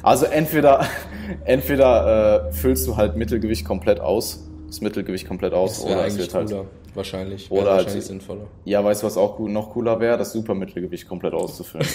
[0.02, 0.86] Also entweder,
[1.44, 6.32] entweder äh, füllst du halt Mittelgewicht komplett aus, das Mittelgewicht komplett aus, oder es wird
[6.34, 6.48] halt.
[6.48, 6.66] cooler.
[6.94, 7.50] Wahrscheinlich.
[7.50, 8.46] Oder halt- wahrscheinlich sinnvoller.
[8.64, 10.18] Ja, weißt du, was auch noch cooler wäre?
[10.18, 11.86] Das Supermittelgewicht komplett auszufüllen.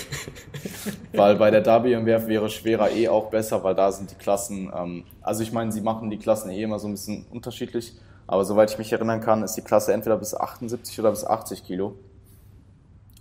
[1.14, 5.04] weil bei der WMWF wäre schwerer eh auch besser, weil da sind die Klassen, ähm,
[5.22, 7.94] also ich meine, sie machen die Klassen eh immer so ein bisschen unterschiedlich,
[8.28, 11.64] aber soweit ich mich erinnern kann, ist die Klasse entweder bis 78 oder bis 80
[11.64, 11.96] Kilo.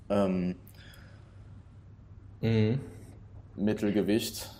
[0.08, 0.56] Ähm,
[2.44, 2.78] Mhm.
[3.56, 4.50] Mittelgewicht.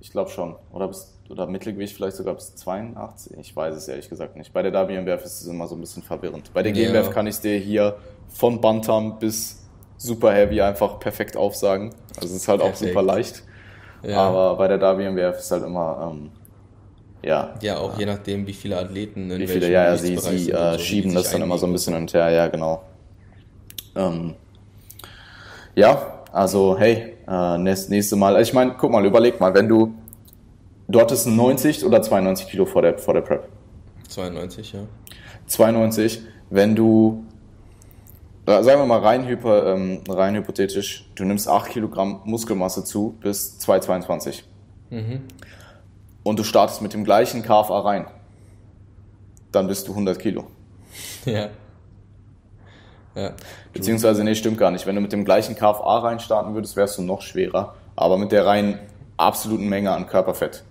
[0.00, 0.54] Ich glaube schon.
[0.72, 3.36] Oder, bis, oder Mittelgewicht vielleicht sogar bis 82.
[3.38, 4.52] Ich weiß es ehrlich gesagt nicht.
[4.52, 6.52] Bei der WMWF ist es immer so ein bisschen verwirrend.
[6.52, 6.84] Bei der ja.
[6.84, 7.96] GmbF kann ich dir hier
[8.28, 9.64] von Bantam bis
[9.96, 11.94] Super Heavy einfach perfekt aufsagen.
[12.16, 12.82] Also es ist halt perfekt.
[12.82, 13.42] auch super leicht.
[14.02, 14.18] Ja.
[14.28, 16.30] Aber bei der WMWF ist halt immer, ähm,
[17.28, 17.54] ja.
[17.60, 20.72] Ja, auch je nachdem, wie viele Athleten in Wie viele, ja, ja, sie, sie äh,
[20.72, 22.82] so, schieben das dann immer so ein bisschen hin und her, ja, genau.
[23.94, 24.34] Ähm,
[25.74, 28.34] ja, also hey, äh, nächst, nächste Mal.
[28.34, 29.92] Also ich meine, guck mal, überleg mal, wenn du,
[30.88, 33.46] du hattest 90 oder 92 Kilo vor der, vor der Prep?
[34.08, 34.80] 92, ja.
[35.46, 37.26] 92, wenn du,
[38.46, 43.18] äh, sagen wir mal rein, hyper, ähm, rein hypothetisch, du nimmst 8 Kilogramm Muskelmasse zu
[43.20, 44.44] bis 222.
[44.88, 45.24] Mhm.
[46.28, 48.06] Und du startest mit dem gleichen KFA rein.
[49.50, 50.44] Dann bist du 100 Kilo.
[51.24, 51.48] Ja.
[53.14, 53.32] Ja.
[53.72, 54.86] Beziehungsweise, nee, stimmt gar nicht.
[54.86, 57.76] Wenn du mit dem gleichen KFA reinstarten würdest, wärst du noch schwerer.
[57.96, 58.78] Aber mit der rein
[59.16, 60.64] absoluten Menge an Körperfett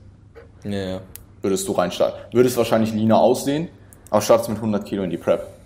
[0.63, 1.01] ja,
[1.41, 2.19] würdest du reinstarten.
[2.33, 3.69] Würdest wahrscheinlich leaner aussehen,
[4.11, 5.56] aber startest mit 100 Kilo in die Prep.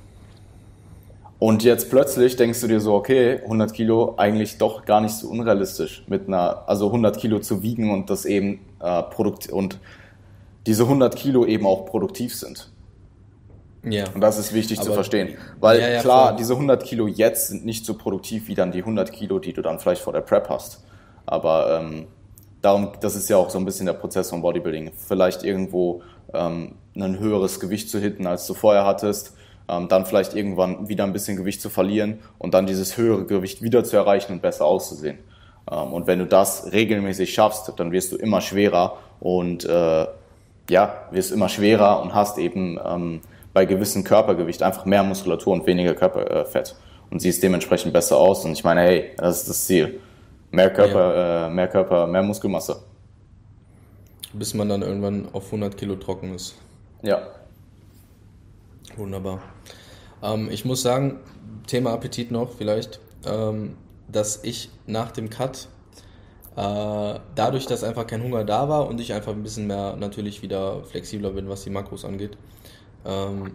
[1.41, 5.27] Und jetzt plötzlich denkst du dir so, okay, 100 Kilo eigentlich doch gar nicht so
[5.27, 9.79] unrealistisch, mit einer, also 100 Kilo zu wiegen und das eben äh, produkt und
[10.67, 12.69] diese 100 Kilo eben auch produktiv sind.
[13.83, 14.05] Ja.
[14.13, 15.35] Und das ist wichtig Aber, zu verstehen.
[15.59, 16.37] Weil ja, ja, klar, voll.
[16.37, 19.63] diese 100 Kilo jetzt sind nicht so produktiv wie dann die 100 Kilo, die du
[19.63, 20.83] dann vielleicht vor der Prep hast.
[21.25, 22.05] Aber ähm,
[22.61, 24.91] darum, das ist ja auch so ein bisschen der Prozess von Bodybuilding.
[24.95, 26.03] Vielleicht irgendwo
[26.35, 29.33] ähm, ein höheres Gewicht zu hitten, als du vorher hattest.
[29.69, 33.61] Ähm, dann vielleicht irgendwann wieder ein bisschen Gewicht zu verlieren und dann dieses höhere Gewicht
[33.61, 35.19] wieder zu erreichen und besser auszusehen.
[35.69, 40.07] Ähm, und wenn du das regelmäßig schaffst, dann wirst du immer schwerer und äh,
[40.69, 43.21] ja, wirst immer schwerer und hast eben ähm,
[43.53, 46.75] bei gewissem Körpergewicht einfach mehr Muskulatur und weniger Körperfett
[47.09, 48.45] und siehst dementsprechend besser aus.
[48.45, 49.99] Und ich meine, hey, das ist das Ziel.
[50.49, 51.47] Mehr Körper, ja.
[51.47, 52.77] äh, mehr Körper, mehr Muskelmasse.
[54.33, 56.55] Bis man dann irgendwann auf 100 Kilo trocken ist.
[57.01, 57.21] Ja.
[58.97, 59.41] Wunderbar.
[60.21, 61.19] Ähm, ich muss sagen,
[61.67, 63.77] Thema Appetit noch vielleicht, ähm,
[64.07, 65.67] dass ich nach dem Cut,
[66.55, 70.41] äh, dadurch, dass einfach kein Hunger da war und ich einfach ein bisschen mehr natürlich
[70.41, 72.37] wieder flexibler bin, was die Makros angeht,
[73.05, 73.53] ähm,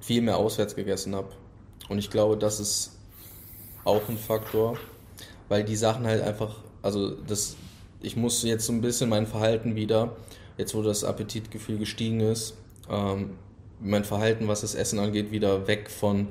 [0.00, 1.28] viel mehr auswärts gegessen habe.
[1.88, 2.96] Und ich glaube, das ist
[3.84, 4.78] auch ein Faktor,
[5.48, 7.56] weil die Sachen halt einfach, also das,
[8.00, 10.16] ich muss jetzt so ein bisschen mein Verhalten wieder,
[10.56, 12.54] jetzt wo das Appetitgefühl gestiegen ist,
[12.88, 13.30] ähm,
[13.84, 16.28] mein Verhalten, was das Essen angeht, wieder weg von,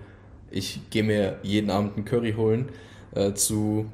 [0.51, 2.69] ich gehe mir jeden Abend einen Curry holen,
[3.15, 3.85] äh, zu,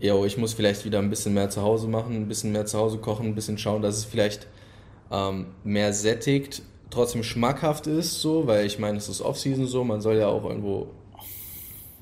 [0.00, 2.78] ja, ich muss vielleicht wieder ein bisschen mehr zu Hause machen, ein bisschen mehr zu
[2.78, 4.46] Hause kochen, ein bisschen schauen, dass es vielleicht
[5.10, 10.00] ähm, mehr sättigt, trotzdem schmackhaft ist, so, weil ich meine, es ist Off-Season so, man
[10.00, 10.88] soll ja auch irgendwo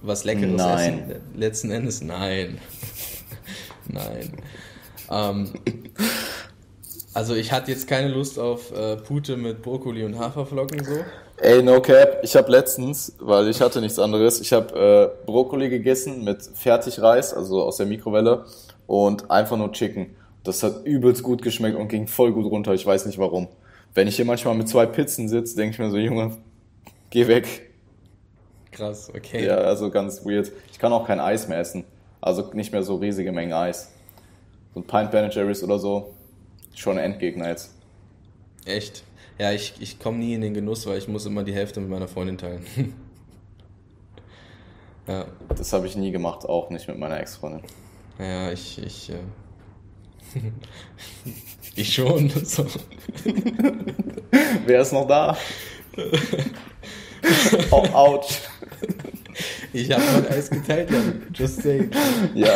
[0.03, 1.11] was Leckeres nein.
[1.11, 1.21] essen.
[1.35, 2.59] Letzten Endes nein.
[3.89, 4.33] nein.
[5.11, 5.53] Ähm,
[7.17, 10.99] also ich hatte jetzt keine Lust auf äh, Pute mit Brokkoli und Haferflocken so.
[11.39, 15.69] Ey, no cap, ich habe letztens, weil ich hatte nichts anderes, ich habe äh, Brokkoli
[15.69, 18.45] gegessen mit Fertigreis, also aus der Mikrowelle
[18.87, 20.15] und einfach nur Chicken.
[20.45, 23.49] Das hat übelst gut geschmeckt und ging voll gut runter, ich weiß nicht warum
[23.97, 26.37] wenn ich hier manchmal mit zwei Pizzen sitze, denke ich mir so, Junge,
[27.09, 27.73] geh weg.
[28.71, 29.47] Krass, okay.
[29.47, 30.53] Ja, also ganz weird.
[30.71, 31.85] Ich kann auch kein Eis mehr essen.
[32.21, 33.91] Also nicht mehr so riesige Mengen Eis.
[34.75, 36.15] So ein Pint Ben Jerry's oder so,
[36.77, 37.75] schon Endgegner jetzt.
[38.65, 39.05] Echt?
[39.39, 41.91] Ja, ich, ich komme nie in den Genuss, weil ich muss immer die Hälfte mit
[41.91, 42.65] meiner Freundin teilen.
[45.07, 45.27] ja.
[45.49, 47.63] Das habe ich nie gemacht, auch nicht mit meiner Ex-Freundin.
[48.19, 49.19] Ja, ich, ich, äh
[51.77, 52.31] ich schon.
[52.45, 52.67] So.
[54.67, 55.37] Wer ist noch da?
[57.71, 58.29] oh, ouch.
[59.73, 61.23] Ich habe mein Eis geteilt, dann.
[61.35, 61.91] Just saying.
[62.35, 62.49] Ja.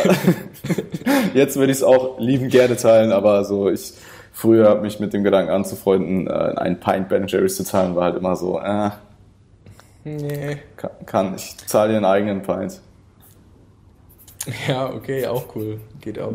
[1.33, 3.93] Jetzt würde ich es auch lieben gerne teilen, aber so ich
[4.31, 8.05] früher habe mich mit dem Gedanken anzufreunden, äh, einen Pint Ben Jerry's zu teilen, war
[8.05, 8.89] halt immer so, äh,
[10.03, 10.57] nee.
[10.77, 12.81] Kann, kann ich zahle dir einen eigenen Pint.
[14.67, 15.79] Ja, okay, auch cool.
[15.99, 16.33] Geht auch.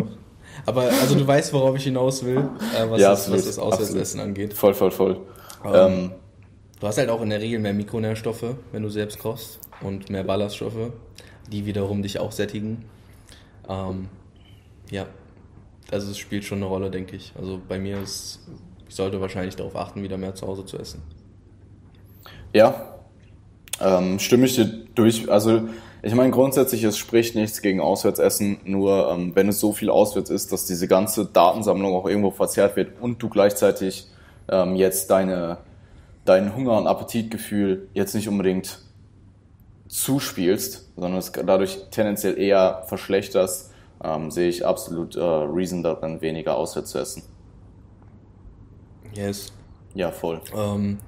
[0.65, 4.21] Aber also du weißt, worauf ich hinaus will, äh, was, ja, das, was das Auswärtsessen
[4.21, 4.55] angeht.
[4.55, 5.21] Voll, voll, voll.
[5.65, 6.11] Ähm, ähm,
[6.79, 10.25] du hast halt auch in der Regel mehr Mikronährstoffe, wenn du selbst kochst und mehr
[10.25, 10.93] Ballaststoffe,
[11.51, 12.85] die wiederum dich auch sättigen.
[13.69, 14.09] Ähm,
[14.91, 15.07] ja,
[15.91, 17.33] also es spielt schon eine Rolle, denke ich.
[17.39, 18.41] Also bei mir ist,
[18.89, 21.03] ich sollte wahrscheinlich darauf achten, wieder mehr zu Hause zu essen.
[22.53, 22.95] Ja,
[23.81, 25.31] ähm, stimme ich dir durch.
[25.31, 25.69] Also
[26.03, 30.31] ich meine, grundsätzlich, es spricht nichts gegen Auswärtsessen, nur ähm, wenn es so viel auswärts
[30.31, 34.09] ist, dass diese ganze Datensammlung auch irgendwo verzerrt wird und du gleichzeitig
[34.49, 35.59] ähm, jetzt deine,
[36.25, 38.86] dein Hunger- und Appetitgefühl jetzt nicht unbedingt
[39.89, 43.73] zuspielst, sondern es dadurch tendenziell eher verschlechterst,
[44.03, 47.23] ähm, sehe ich absolut äh, Reason darin, weniger auswärts zu essen.
[49.15, 49.53] Yes.
[49.95, 50.41] Ja, voll.
[50.55, 50.99] Ähm,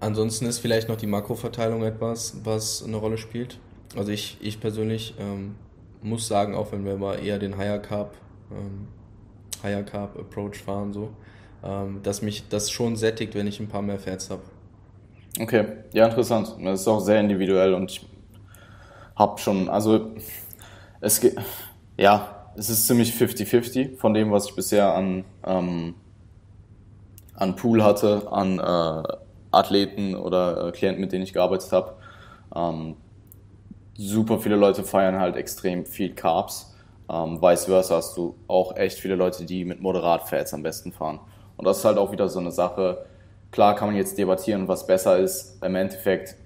[0.00, 3.58] ansonsten ist vielleicht noch die Makroverteilung etwas, was eine Rolle spielt.
[3.94, 5.56] Also ich, ich persönlich ähm,
[6.00, 8.14] muss sagen, auch wenn wir mal eher den Higher Carb,
[8.50, 8.88] ähm,
[9.62, 11.10] Higher Carb Approach fahren, so,
[11.62, 14.42] ähm, dass mich das schon sättigt, wenn ich ein paar mehr Fats habe.
[15.40, 16.54] Okay, ja, interessant.
[16.62, 18.06] Das ist auch sehr individuell und ich
[19.16, 20.10] habe schon, also
[21.00, 21.36] es geht,
[21.96, 25.94] ja, es ist ziemlich 50-50 von dem, was ich bisher an, ähm,
[27.34, 29.02] an Pool hatte, an äh,
[29.50, 31.94] Athleten oder äh, Klienten, mit denen ich gearbeitet habe.
[32.54, 32.96] Ähm,
[33.94, 36.74] super viele Leute feiern halt extrem viel Carbs.
[37.08, 40.92] Ähm, vice versa hast du auch echt viele Leute, die mit moderat Fats am besten
[40.92, 41.20] fahren.
[41.56, 43.06] Und das ist halt auch wieder so eine Sache.
[43.52, 45.62] Klar kann man jetzt debattieren, was besser ist.
[45.62, 46.36] Im Endeffekt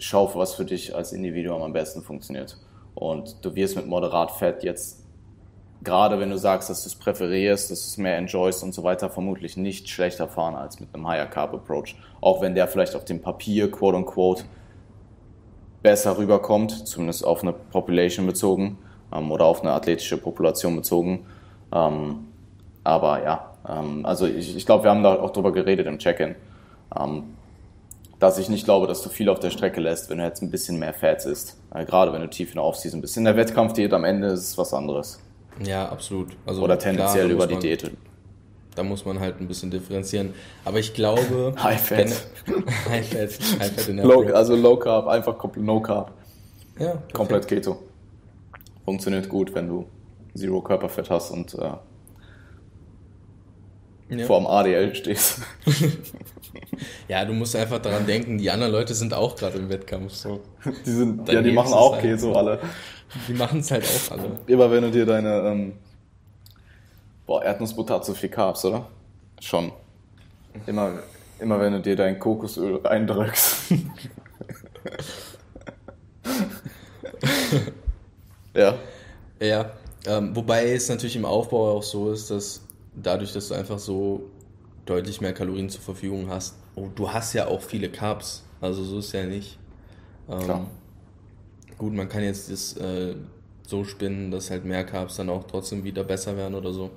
[0.00, 2.58] schau, was für dich als Individuum am besten funktioniert.
[2.96, 5.04] Und du wirst mit moderat Fett jetzt,
[5.84, 8.82] gerade wenn du sagst, dass du es präferierst, dass du es mehr enjoyst und so
[8.82, 11.94] weiter, vermutlich nicht schlechter fahren als mit einem Higher Carb Approach.
[12.20, 14.42] Auch wenn der vielleicht auf dem Papier, quote unquote,
[15.80, 18.78] besser rüberkommt, zumindest auf eine Population bezogen
[19.12, 21.24] ähm, oder auf eine athletische Population bezogen.
[21.72, 22.26] Ähm,
[22.82, 26.34] aber ja, also ich, ich glaube, wir haben da auch drüber geredet im Check-in,
[26.98, 27.24] ähm,
[28.18, 30.50] dass ich nicht glaube, dass du viel auf der Strecke lässt, wenn du jetzt ein
[30.50, 31.58] bisschen mehr Fats isst.
[31.74, 33.16] Äh, gerade wenn du tief in der Offseason bist.
[33.16, 35.20] In der Wettkampfdiät am Ende ist es was anderes.
[35.64, 36.28] Ja, absolut.
[36.46, 37.90] Also oder tendenziell klar, über die Diät.
[38.74, 40.32] Da muss man halt ein bisschen differenzieren.
[40.64, 41.54] Aber ich glaube.
[41.62, 42.26] High Fat.
[42.88, 43.60] high Fat.
[43.60, 46.12] High Fat in der low, Also Low Carb, einfach No Carb.
[46.78, 46.86] Ja.
[46.92, 47.14] Perfekt.
[47.14, 47.78] Komplett Keto.
[48.84, 49.86] Funktioniert gut, wenn du
[50.34, 51.72] Zero Körperfett hast und äh,
[54.20, 54.26] ja.
[54.26, 55.40] vor dem ADL stehst.
[57.08, 60.12] ja, du musst einfach daran denken, die anderen Leute sind auch gerade im Wettkampf.
[60.12, 60.40] So.
[60.86, 62.60] Die sind, ja, die machen auch Keto alle.
[63.28, 64.38] Die machen es halt auch alle.
[64.46, 65.74] Immer wenn du dir deine, ähm,
[67.26, 68.88] boah, Erdnussbutter hat so viel Carbs, oder?
[69.40, 69.72] Schon.
[70.66, 71.00] Immer,
[71.38, 73.72] immer wenn du dir dein Kokosöl reindrückst.
[78.54, 78.74] ja.
[79.40, 79.72] Ja,
[80.06, 82.60] ähm, wobei es natürlich im Aufbau auch so ist, dass
[82.94, 84.30] dadurch, dass du einfach so
[84.86, 88.98] deutlich mehr Kalorien zur Verfügung hast, oh, du hast ja auch viele Carbs, also so
[88.98, 89.58] ist ja nicht.
[90.28, 90.66] Ähm,
[91.78, 93.14] gut, man kann jetzt das äh,
[93.66, 96.90] so spinnen, dass halt mehr Carbs dann auch trotzdem wieder besser werden oder so.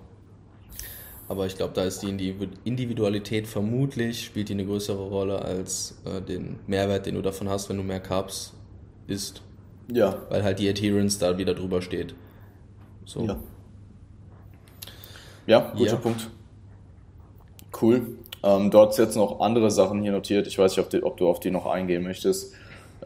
[1.28, 2.10] Aber ich glaube, da ist die
[2.66, 7.68] Individualität vermutlich, spielt die eine größere Rolle als äh, den Mehrwert, den du davon hast,
[7.70, 8.54] wenn du mehr Carbs
[9.08, 9.42] isst.
[9.92, 10.22] Ja.
[10.30, 12.14] Weil halt die Adherence da wieder drüber steht.
[13.06, 13.26] So.
[13.26, 13.40] Ja.
[15.48, 15.96] Ja, guter ja.
[15.98, 16.30] Punkt.
[17.82, 18.18] Cool.
[18.44, 20.48] Ähm, du hast jetzt noch andere Sachen hier notiert.
[20.48, 22.54] Ich weiß nicht, ob, die, ob du auf die noch eingehen möchtest.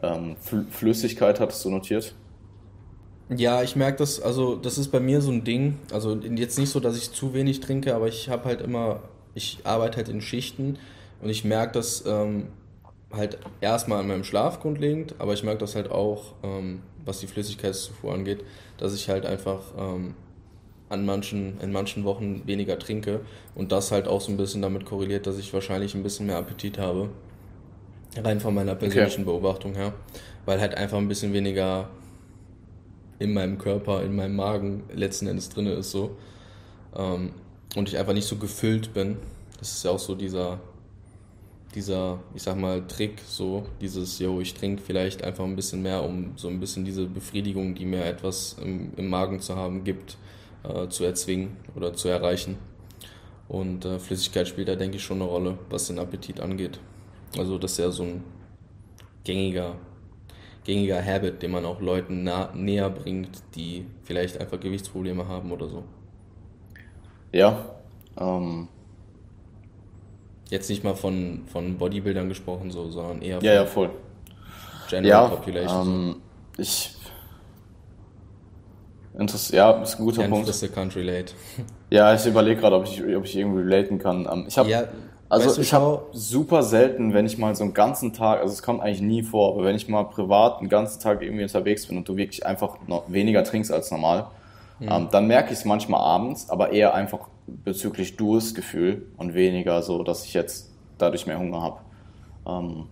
[0.02, 0.36] Ähm,
[0.70, 2.14] Flüssigkeit hattest du notiert?
[3.28, 5.78] Ja, ich merke das, also das ist bei mir so ein Ding.
[5.92, 9.02] Also jetzt nicht so, dass ich zu wenig trinke, aber ich habe halt immer,
[9.34, 10.78] ich arbeite halt in Schichten
[11.22, 12.48] und ich merke das ähm,
[13.12, 17.28] halt erstmal an meinem Schlaf grundlegend, aber ich merke das halt auch, ähm, was die
[17.28, 18.44] Flüssigkeitszufuhr angeht,
[18.78, 20.14] dass ich halt einfach ähm,
[20.90, 23.20] an manchen, in manchen Wochen weniger trinke
[23.54, 26.36] und das halt auch so ein bisschen damit korreliert, dass ich wahrscheinlich ein bisschen mehr
[26.36, 27.08] Appetit habe.
[28.16, 29.30] Rein von meiner persönlichen okay.
[29.30, 29.94] Beobachtung her.
[30.44, 31.88] Weil halt einfach ein bisschen weniger
[33.20, 36.16] in meinem Körper, in meinem Magen letzten Endes drin ist so.
[36.96, 37.30] Ähm,
[37.76, 39.16] und ich einfach nicht so gefüllt bin.
[39.60, 40.58] Das ist ja auch so dieser,
[41.76, 46.02] dieser, ich sag mal, Trick, so, dieses, yo, ich trinke vielleicht einfach ein bisschen mehr,
[46.02, 50.16] um so ein bisschen diese Befriedigung, die mir etwas im, im Magen zu haben gibt,
[50.62, 52.58] äh, zu erzwingen oder zu erreichen.
[53.48, 56.78] Und äh, Flüssigkeit spielt da, denke ich, schon eine Rolle, was den Appetit angeht.
[57.36, 58.24] Also das ist ja so ein
[59.24, 59.74] gängiger,
[60.64, 65.68] gängiger Habit, den man auch Leuten nah, näher bringt, die vielleicht einfach Gewichtsprobleme haben oder
[65.68, 65.84] so.
[67.32, 67.66] Ja.
[68.18, 68.68] Ähm.
[70.48, 73.90] Jetzt nicht mal von, von Bodybuildern gesprochen, so, sondern eher von ja, ja, voll.
[74.88, 75.86] General ja, Population.
[75.86, 76.16] Ähm,
[76.56, 76.62] so.
[76.62, 76.96] Ich
[79.20, 80.48] Interess ja, ist ein guter Punkt.
[80.48, 81.32] can't relate.
[81.90, 84.28] Ja, ich überlege gerade, ob ich, ob ich irgendwie relaten kann.
[84.30, 84.84] Ähm, ich habe ja,
[85.28, 88.80] also ich habe super selten, wenn ich mal so einen ganzen Tag, also es kommt
[88.80, 92.08] eigentlich nie vor, aber wenn ich mal privat einen ganzen Tag irgendwie unterwegs bin und
[92.08, 94.26] du wirklich einfach noch weniger trinkst als normal,
[94.78, 94.88] mhm.
[94.90, 100.02] ähm, dann merke ich es manchmal abends, aber eher einfach bezüglich Durstgefühl und weniger so,
[100.02, 101.78] dass ich jetzt dadurch mehr Hunger habe.
[102.46, 102.86] Ähm,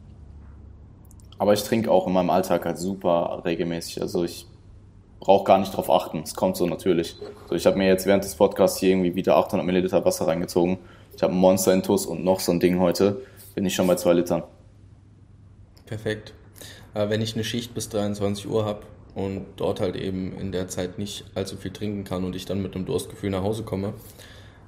[1.38, 4.02] aber ich trinke auch in meinem Alltag halt super regelmäßig.
[4.02, 4.47] Also ich
[5.20, 6.22] brauche gar nicht drauf achten.
[6.24, 7.16] Es kommt so natürlich.
[7.48, 10.78] So, ich habe mir jetzt während des Podcasts hier irgendwie wieder 800 Milliliter Wasser reingezogen.
[11.14, 13.22] Ich habe einen Monster Intus und noch so ein Ding heute.
[13.54, 14.42] Bin ich schon bei zwei Litern.
[15.86, 16.34] Perfekt.
[16.94, 18.82] Aber wenn ich eine Schicht bis 23 Uhr habe
[19.14, 22.62] und dort halt eben in der Zeit nicht allzu viel trinken kann und ich dann
[22.62, 23.94] mit einem Durstgefühl nach Hause komme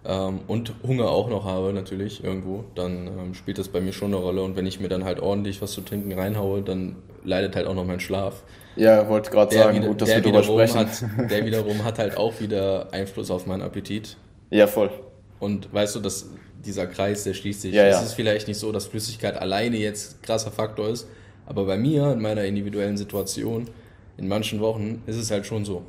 [0.05, 4.15] ähm, und Hunger auch noch habe natürlich irgendwo, dann ähm, spielt das bei mir schon
[4.15, 7.55] eine Rolle und wenn ich mir dann halt ordentlich was zu trinken reinhaue, dann leidet
[7.55, 8.43] halt auch noch mein Schlaf.
[8.77, 10.79] Ja, wollte gerade sagen, wieder, gut, dass wir darüber sprechen.
[10.79, 14.17] Hat, der wiederum hat halt auch wieder Einfluss auf meinen Appetit.
[14.51, 14.91] Ja, voll.
[15.39, 16.31] Und weißt du, dass
[16.65, 17.75] dieser Kreis, der schließt sich.
[17.75, 18.03] Ja, es ja.
[18.03, 21.09] ist vielleicht nicht so, dass Flüssigkeit alleine jetzt krasser Faktor ist,
[21.47, 23.69] aber bei mir, in meiner individuellen Situation,
[24.17, 25.83] in manchen Wochen, ist es halt schon so.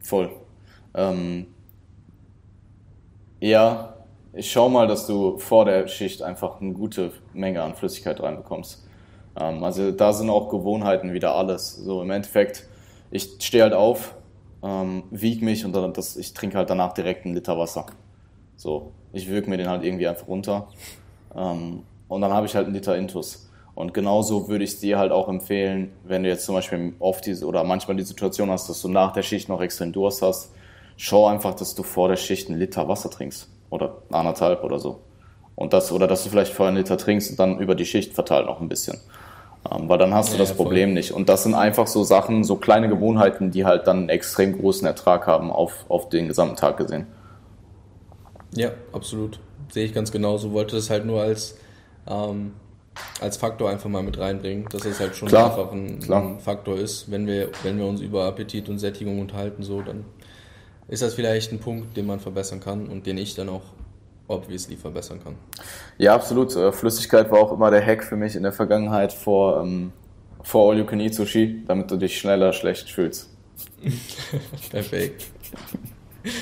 [0.00, 0.30] Voll.
[0.94, 1.46] Ähm,
[3.42, 3.94] ja,
[4.32, 8.86] ich schau mal, dass du vor der Schicht einfach eine gute Menge an Flüssigkeit reinbekommst.
[9.38, 11.74] Ähm, also da sind auch Gewohnheiten wieder alles.
[11.74, 12.68] So im Endeffekt,
[13.10, 14.14] ich stehe halt auf,
[14.62, 17.86] ähm, wieg mich und dann das, ich trinke halt danach direkt einen Liter Wasser.
[18.56, 20.68] So, ich wirke mir den halt irgendwie einfach runter.
[21.34, 23.50] Ähm, und dann habe ich halt einen Liter Intus.
[23.74, 27.46] Und genauso würde ich dir halt auch empfehlen, wenn du jetzt zum Beispiel oft diese
[27.46, 30.52] oder manchmal die Situation hast, dass du nach der Schicht noch extrem Durst hast,
[30.96, 33.48] schau einfach, dass du vor der Schicht einen Liter Wasser trinkst.
[33.70, 35.00] Oder anderthalb oder so.
[35.54, 38.14] Und das, oder dass du vielleicht vorher einen Liter trinkst und dann über die Schicht
[38.14, 38.98] verteilt noch ein bisschen.
[39.70, 41.12] Ähm, weil dann hast du ja, das ja, Problem nicht.
[41.12, 44.86] Und das sind einfach so Sachen, so kleine Gewohnheiten, die halt dann einen extrem großen
[44.86, 47.06] Ertrag haben auf, auf den gesamten Tag gesehen.
[48.54, 49.38] Ja, absolut.
[49.70, 50.52] Sehe ich ganz genauso.
[50.52, 51.56] Wollte das halt nur als,
[52.06, 52.52] ähm,
[53.20, 56.76] als Faktor einfach mal mit reinbringen, dass es halt schon klar, einfach ein, ein, Faktor
[56.76, 57.10] ist.
[57.10, 60.04] Wenn wir, wenn wir uns über Appetit und Sättigung unterhalten, so, dann
[60.88, 63.62] ist das vielleicht ein Punkt, den man verbessern kann und den ich dann auch
[64.28, 65.36] obviously verbessern kann.
[65.98, 66.54] Ja, absolut.
[66.56, 69.92] Äh, Flüssigkeit war auch immer der Hack für mich in der Vergangenheit vor, ähm,
[70.42, 73.28] vor All You Can Eat Sushi, damit du dich schneller schlecht fühlst.
[74.70, 75.24] Perfekt.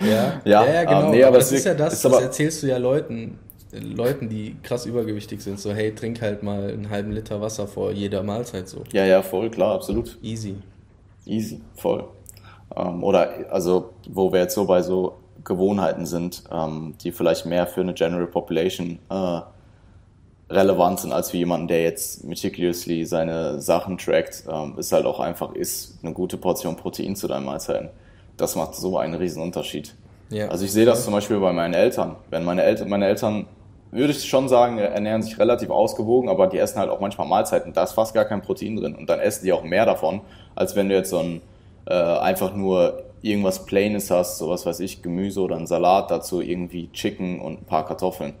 [0.00, 1.06] ja, ja, ja, genau.
[1.06, 3.38] Ähm, nee, aber das ist ja das, ist das erzählst du ja Leuten,
[3.72, 7.92] Leuten, die krass übergewichtig sind, so hey, trink halt mal einen halben Liter Wasser vor
[7.92, 8.84] jeder Mahlzeit so.
[8.92, 10.18] Ja, ja, voll, klar, absolut.
[10.22, 10.56] Easy.
[11.26, 12.04] Easy, voll.
[12.76, 15.14] Ähm, oder also, wo wir jetzt so bei so
[15.44, 19.40] Gewohnheiten sind, ähm, die vielleicht mehr für eine General Population äh,
[20.50, 25.20] relevant sind als für jemanden, der jetzt meticulously seine Sachen trackt, ähm, ist halt auch
[25.20, 27.90] einfach, ist eine gute Portion Protein zu deinen Mahlzeiten.
[28.36, 29.94] Das macht so einen riesen Unterschied.
[30.30, 30.48] Ja.
[30.48, 32.16] Also ich sehe das zum Beispiel bei meinen Eltern.
[32.30, 33.46] Wenn meine Eltern, meine Eltern,
[33.94, 37.72] würde ich schon sagen, ernähren sich relativ ausgewogen, aber die essen halt auch manchmal Mahlzeiten.
[37.72, 40.20] Da ist fast gar kein Protein drin und dann essen die auch mehr davon,
[40.54, 41.40] als wenn du jetzt so ein
[41.86, 46.40] äh, einfach nur irgendwas Plaines hast, so was weiß ich, Gemüse oder ein Salat, dazu
[46.40, 48.34] irgendwie Chicken und ein paar Kartoffeln.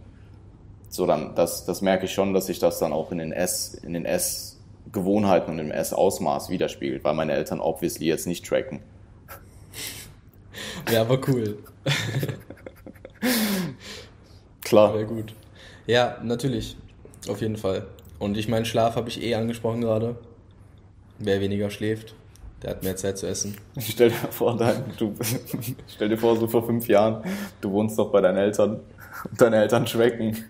[0.88, 3.74] So dann, das, das merke ich schon, dass sich das dann auch in den Ess,
[3.74, 8.80] in den Essgewohnheiten und im Essausmaß widerspiegelt, weil meine Eltern obviously jetzt nicht tracken.
[10.92, 11.58] Ja, aber cool.
[14.62, 14.92] Klar.
[14.94, 15.34] Sehr gut.
[15.86, 16.76] Ja, natürlich.
[17.28, 17.86] Auf jeden Fall.
[18.18, 20.16] Und ich meine, Schlaf habe ich eh angesprochen gerade.
[21.18, 22.14] Wer weniger schläft,
[22.62, 23.56] der hat mehr Zeit zu essen.
[23.78, 25.14] Stell dir vor, dein, du,
[25.86, 27.22] stell dir vor, so vor fünf Jahren,
[27.60, 28.80] du wohnst doch bei deinen Eltern
[29.30, 30.44] und deine Eltern schwecken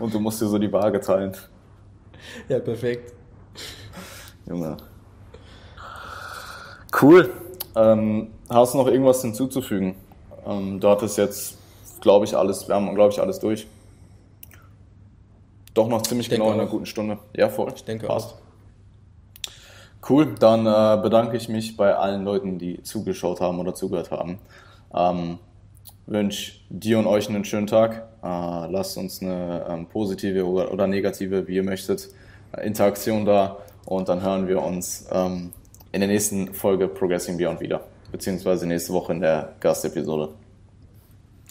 [0.00, 1.32] und du musst dir so die Waage teilen.
[2.48, 3.12] Ja, perfekt.
[4.46, 4.76] Junge.
[7.00, 7.30] Cool.
[7.74, 9.94] Ähm, hast du noch irgendwas hinzuzufügen?
[10.46, 11.56] Ähm, du hattest jetzt,
[12.00, 13.66] glaube ich, alles, wir haben, glaube ich, alles durch.
[15.74, 17.18] Doch noch ziemlich genau in einer guten Stunde.
[17.34, 17.72] Ja, voll.
[17.74, 18.34] Ich denke Passt.
[18.34, 18.42] auch.
[20.08, 24.38] Cool, dann äh, bedanke ich mich bei allen Leuten, die zugeschaut haben oder zugehört haben.
[24.92, 25.38] Ähm,
[26.06, 28.08] wünsche dir und euch einen schönen Tag.
[28.22, 32.08] Äh, lasst uns eine ähm, positive oder, oder, negative, wie ihr möchtet,
[32.56, 35.52] äh, Interaktion da und dann hören wir uns ähm,
[35.92, 40.30] in der nächsten Folge Progressing Beyond wieder, beziehungsweise nächste Woche in der Gastepisode.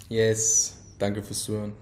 [0.09, 1.73] Yes, danke fürs Zuhören.